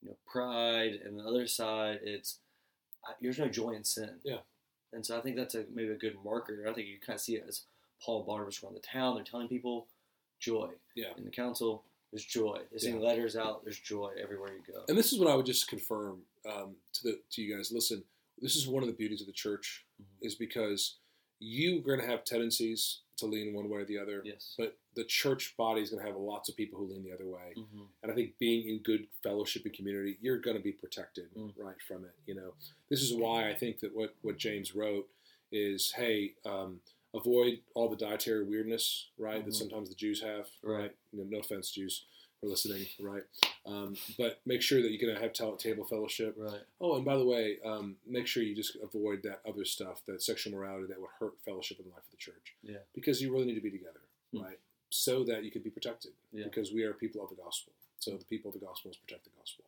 you 0.00 0.08
know 0.08 0.16
pride, 0.26 1.00
and 1.04 1.18
the 1.18 1.24
other 1.24 1.46
side, 1.46 2.00
it's 2.02 2.38
there's 3.20 3.38
no 3.38 3.48
joy 3.48 3.70
in 3.72 3.84
sin. 3.84 4.18
Yeah. 4.24 4.38
And 4.92 5.04
so 5.04 5.16
I 5.18 5.20
think 5.20 5.36
that's 5.36 5.54
a 5.54 5.64
maybe 5.74 5.90
a 5.90 5.96
good 5.96 6.16
marker. 6.24 6.64
I 6.68 6.72
think 6.72 6.88
you 6.88 6.98
kind 7.04 7.16
of 7.16 7.20
see 7.20 7.34
it 7.36 7.44
as 7.48 7.62
Paul 8.04 8.24
Barnabas 8.24 8.62
around 8.62 8.74
the 8.74 8.80
town. 8.80 9.14
They're 9.14 9.24
telling 9.24 9.48
people 9.48 9.86
joy. 10.40 10.68
Yeah. 10.94 11.08
In 11.16 11.24
the 11.24 11.30
council, 11.30 11.84
there's 12.12 12.24
joy. 12.24 12.58
They're 12.70 12.78
sending 12.78 13.00
letters 13.00 13.36
out. 13.36 13.64
There's 13.64 13.78
joy 13.78 14.10
everywhere 14.22 14.50
you 14.52 14.72
go. 14.72 14.82
And 14.88 14.98
this 14.98 15.12
is 15.12 15.18
what 15.18 15.30
I 15.30 15.36
would 15.36 15.46
just 15.46 15.68
confirm 15.68 16.18
um, 16.50 16.74
to 16.94 17.02
the 17.04 17.20
to 17.32 17.42
you 17.42 17.56
guys. 17.56 17.70
Listen, 17.72 18.02
this 18.40 18.56
is 18.56 18.66
one 18.68 18.82
of 18.82 18.88
the 18.88 18.94
beauties 18.94 19.20
of 19.20 19.26
the 19.26 19.32
church 19.32 19.84
Mhm. 20.00 20.06
is 20.26 20.34
because 20.34 20.96
you're 21.38 21.80
going 21.80 22.00
to 22.00 22.06
have 22.06 22.24
tendencies 22.24 23.00
to 23.22 23.26
lean 23.28 23.54
one 23.54 23.68
way 23.68 23.78
or 23.80 23.84
the 23.84 23.98
other, 23.98 24.22
Yes. 24.24 24.54
but 24.58 24.76
the 24.94 25.04
church 25.04 25.54
body 25.56 25.80
is 25.80 25.90
going 25.90 26.02
to 26.02 26.08
have 26.10 26.18
lots 26.18 26.48
of 26.48 26.56
people 26.56 26.78
who 26.78 26.86
lean 26.86 27.02
the 27.04 27.12
other 27.12 27.26
way. 27.26 27.54
hmm 27.54 27.84
And 28.02 28.10
I 28.10 28.14
think 28.14 28.36
being 28.38 28.68
in 28.68 28.78
good 28.82 29.06
fellowship 29.22 29.64
and 29.64 29.72
community, 29.72 30.18
you're 30.20 30.38
going 30.38 30.56
to 30.56 30.62
be 30.62 30.72
protected 30.72 31.28
Mm. 31.36 31.52
right 31.56 31.80
from 31.86 32.04
it. 32.04 32.14
You 32.26 32.34
know, 32.34 32.54
this 32.90 33.00
is 33.02 33.14
why 33.14 33.48
I 33.48 33.54
think 33.54 33.78
that 33.80 33.94
what 33.94 34.14
what 34.22 34.36
James 34.36 34.74
wrote 34.74 35.08
is, 35.52 35.92
hey, 35.92 36.34
um, 36.44 36.80
avoid 37.14 37.60
all 37.74 37.88
the 37.88 37.96
dietary 37.96 38.42
weirdness, 38.44 39.10
right? 39.18 39.44
That 39.44 39.50
Mhm. 39.52 39.56
sometimes 39.58 39.88
the 39.90 39.94
Jews 39.94 40.20
have, 40.22 40.48
Right. 40.62 40.92
You 41.12 41.18
know, 41.20 41.24
no 41.28 41.38
offense, 41.40 41.70
Jews, 41.70 42.06
for 42.42 42.48
listening, 42.48 42.84
right? 43.00 43.22
Um, 43.64 43.94
but 44.18 44.40
make 44.44 44.62
sure 44.62 44.82
that 44.82 44.90
you're 44.90 45.00
going 45.00 45.14
to 45.14 45.22
have 45.22 45.32
ta- 45.32 45.54
table 45.54 45.84
fellowship. 45.84 46.34
Right. 46.36 46.60
Oh, 46.80 46.96
and 46.96 47.04
by 47.04 47.16
the 47.16 47.24
way, 47.24 47.58
um, 47.64 47.96
make 48.06 48.26
sure 48.26 48.42
you 48.42 48.54
just 48.56 48.76
avoid 48.82 49.22
that 49.22 49.40
other 49.48 49.64
stuff, 49.64 50.02
that 50.08 50.22
sexual 50.22 50.52
morality 50.52 50.86
that 50.88 51.00
would 51.00 51.10
hurt 51.20 51.34
fellowship 51.44 51.78
in 51.78 51.84
the 51.86 51.90
life 51.92 52.02
of 52.04 52.10
the 52.10 52.16
church. 52.16 52.54
Yeah. 52.62 52.78
Because 52.94 53.22
you 53.22 53.32
really 53.32 53.44
need 53.46 53.54
to 53.54 53.60
be 53.60 53.70
together, 53.70 54.00
Mm. 54.34 54.42
right? 54.42 54.58
So 54.90 55.24
that 55.24 55.44
you 55.44 55.50
can 55.50 55.62
be 55.62 55.70
protected. 55.70 56.12
Yeah. 56.32 56.44
Because 56.44 56.72
we 56.72 56.82
are 56.82 56.92
people 56.92 57.22
of 57.22 57.30
the 57.30 57.36
gospel. 57.36 57.72
So 57.98 58.16
the 58.16 58.24
people 58.24 58.48
of 58.52 58.58
the 58.58 58.66
gospel 58.66 58.88
must 58.90 59.00
protect 59.06 59.24
the 59.24 59.30
gospel. 59.38 59.64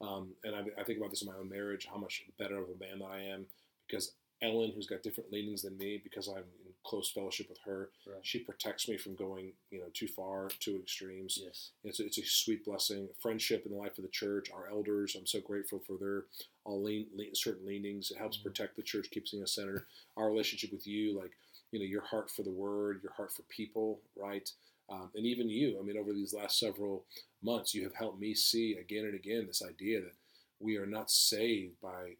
Um, 0.00 0.34
and 0.44 0.54
I, 0.54 0.60
I 0.80 0.84
think 0.84 0.98
about 0.98 1.10
this 1.10 1.22
in 1.22 1.28
my 1.28 1.34
own 1.36 1.48
marriage, 1.48 1.86
how 1.90 1.98
much 1.98 2.22
better 2.38 2.56
of 2.58 2.68
a 2.68 2.78
man 2.78 3.00
that 3.00 3.06
I 3.06 3.20
am 3.22 3.46
because 3.88 4.12
Ellen, 4.40 4.72
who's 4.74 4.86
got 4.86 5.02
different 5.02 5.30
leanings 5.32 5.62
than 5.62 5.76
me, 5.78 6.00
because 6.02 6.26
I'm 6.28 6.38
in 6.66 6.71
close 6.92 7.10
fellowship 7.10 7.48
with 7.48 7.58
her, 7.64 7.88
Right. 8.06 8.18
she 8.20 8.40
protects 8.40 8.86
me 8.86 8.98
from 8.98 9.14
going, 9.14 9.52
you 9.70 9.78
know, 9.78 9.86
too 9.94 10.06
far, 10.08 10.50
too 10.60 10.76
extremes. 10.76 11.38
Yes. 11.42 11.70
It's 11.84 12.00
a, 12.00 12.04
it's 12.04 12.18
a 12.18 12.24
sweet 12.24 12.66
blessing. 12.66 13.08
Friendship 13.18 13.64
in 13.64 13.72
the 13.72 13.78
life 13.78 13.96
of 13.96 14.04
the 14.04 14.10
church. 14.10 14.50
Our 14.50 14.68
elders, 14.68 15.14
I'm 15.14 15.26
so 15.26 15.40
grateful 15.40 15.78
for 15.86 15.96
their 15.96 16.24
all 16.64 16.82
lean, 16.82 17.06
lean, 17.14 17.34
certain 17.34 17.66
leanings. 17.66 18.10
It 18.10 18.18
helps 18.18 18.36
Mhm. 18.36 18.42
protect 18.42 18.76
the 18.76 18.82
church, 18.82 19.10
keeps 19.10 19.32
us 19.32 19.54
center. 19.54 19.86
Our 20.18 20.28
relationship 20.28 20.70
with 20.70 20.86
you, 20.86 21.18
like 21.18 21.32
you 21.70 21.78
know, 21.78 21.86
your 21.86 22.02
heart 22.02 22.30
for 22.30 22.42
the 22.42 22.50
word, 22.50 23.02
your 23.02 23.12
heart 23.12 23.32
for 23.32 23.42
people, 23.44 24.02
right? 24.14 24.52
Um, 24.90 25.10
and 25.14 25.24
even 25.24 25.48
you, 25.48 25.78
I 25.78 25.82
mean, 25.82 25.96
over 25.96 26.12
these 26.12 26.34
last 26.34 26.58
several 26.58 27.06
months, 27.40 27.74
you 27.74 27.82
have 27.84 27.94
helped 27.94 28.20
me 28.20 28.34
see 28.34 28.74
again 28.74 29.06
and 29.06 29.14
again 29.14 29.46
this 29.46 29.62
idea 29.62 30.02
that 30.02 30.12
we 30.60 30.76
are 30.76 30.84
not 30.84 31.10
saved 31.10 31.80
by 31.80 32.16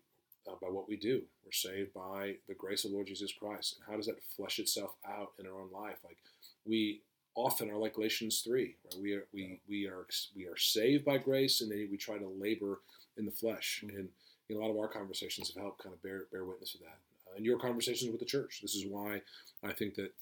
uh, 0.48 0.54
by 0.60 0.68
what 0.68 0.88
we 0.88 0.96
do. 0.96 1.22
We're 1.44 1.52
saved 1.52 1.92
by 1.92 2.36
the 2.48 2.54
grace 2.54 2.84
of 2.84 2.92
Lord 2.92 3.06
Jesus 3.06 3.32
Christ. 3.32 3.76
And 3.76 3.90
how 3.90 3.96
does 3.96 4.06
that 4.06 4.22
flesh 4.36 4.58
itself 4.58 4.94
out 5.06 5.32
in 5.38 5.46
our 5.46 5.60
own 5.60 5.70
life? 5.72 5.98
Like 6.04 6.18
we 6.64 7.00
often 7.34 7.70
are 7.70 7.78
like 7.78 7.94
Galatians 7.94 8.40
three, 8.40 8.76
right? 8.84 9.02
We 9.02 9.14
are 9.14 9.26
we 9.32 9.60
we 9.68 9.86
are 9.86 10.06
we 10.36 10.46
are 10.46 10.56
saved 10.56 11.04
by 11.04 11.18
grace, 11.18 11.60
and 11.60 11.70
then 11.70 11.88
we 11.90 11.96
try 11.96 12.18
to 12.18 12.28
labor 12.28 12.80
in 13.16 13.24
the 13.24 13.30
flesh. 13.30 13.82
Mm-hmm. 13.84 13.96
And 13.96 14.08
you 14.48 14.56
know, 14.56 14.60
a 14.60 14.64
lot 14.64 14.70
of 14.70 14.78
our 14.78 14.88
conversations 14.88 15.52
have 15.52 15.62
helped 15.62 15.82
kind 15.82 15.94
of 15.94 16.02
bear 16.02 16.24
bear 16.32 16.44
witness 16.44 16.72
to 16.72 16.78
that. 16.78 16.98
Uh, 17.26 17.36
and 17.36 17.44
your 17.44 17.58
conversations 17.58 18.10
with 18.10 18.20
the 18.20 18.26
church. 18.26 18.60
This 18.62 18.74
is 18.74 18.86
why 18.86 19.22
I 19.62 19.72
think 19.72 19.94
that 19.96 20.12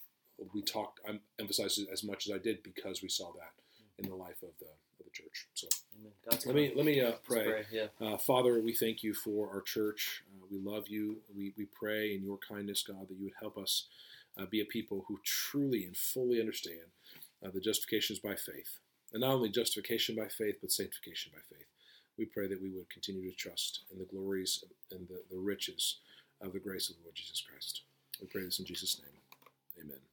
we 0.54 0.62
talked. 0.62 1.00
I 1.08 1.18
emphasized 1.38 1.78
it 1.78 1.88
as 1.92 2.04
much 2.04 2.26
as 2.26 2.34
I 2.34 2.38
did 2.38 2.62
because 2.62 3.02
we 3.02 3.08
saw 3.08 3.32
that 3.32 3.52
in 3.98 4.08
the 4.08 4.16
life 4.16 4.42
of 4.42 4.50
the 4.58 4.66
the 5.12 5.22
church. 5.22 5.46
So 5.54 5.68
let 6.46 6.54
me 6.54 6.72
let 6.74 6.86
me 6.86 7.00
uh, 7.00 7.12
pray. 7.24 7.44
pray 7.44 7.64
yeah. 7.72 7.86
uh, 8.00 8.16
Father, 8.16 8.60
we 8.60 8.72
thank 8.72 9.02
you 9.02 9.14
for 9.14 9.48
our 9.50 9.60
church. 9.60 10.22
Uh, 10.34 10.46
we 10.50 10.58
love 10.58 10.88
you. 10.88 11.18
We 11.36 11.52
we 11.56 11.66
pray 11.66 12.14
in 12.14 12.24
your 12.24 12.38
kindness, 12.38 12.82
God, 12.82 13.08
that 13.08 13.16
you 13.18 13.24
would 13.24 13.40
help 13.40 13.58
us 13.58 13.86
uh, 14.38 14.46
be 14.46 14.60
a 14.60 14.64
people 14.64 15.04
who 15.08 15.18
truly 15.24 15.84
and 15.84 15.96
fully 15.96 16.40
understand 16.40 16.92
uh, 17.44 17.50
the 17.52 17.60
justification 17.60 18.14
is 18.14 18.20
by 18.20 18.34
faith, 18.34 18.78
and 19.12 19.20
not 19.20 19.32
only 19.32 19.50
justification 19.50 20.14
by 20.14 20.28
faith, 20.28 20.56
but 20.60 20.72
sanctification 20.72 21.32
by 21.34 21.40
faith. 21.48 21.66
We 22.18 22.26
pray 22.26 22.48
that 22.48 22.62
we 22.62 22.70
would 22.70 22.90
continue 22.90 23.30
to 23.30 23.36
trust 23.36 23.80
in 23.90 23.98
the 23.98 24.04
glories 24.04 24.62
and 24.90 25.08
the, 25.08 25.22
the 25.30 25.38
riches 25.38 26.00
of 26.42 26.52
the 26.52 26.60
grace 26.60 26.90
of 26.90 26.96
the 26.96 27.02
Lord 27.02 27.14
Jesus 27.14 27.42
Christ. 27.48 27.82
We 28.20 28.26
pray 28.26 28.44
this 28.44 28.58
in 28.58 28.66
Jesus' 28.66 29.00
name. 29.00 29.84
Amen. 29.84 30.09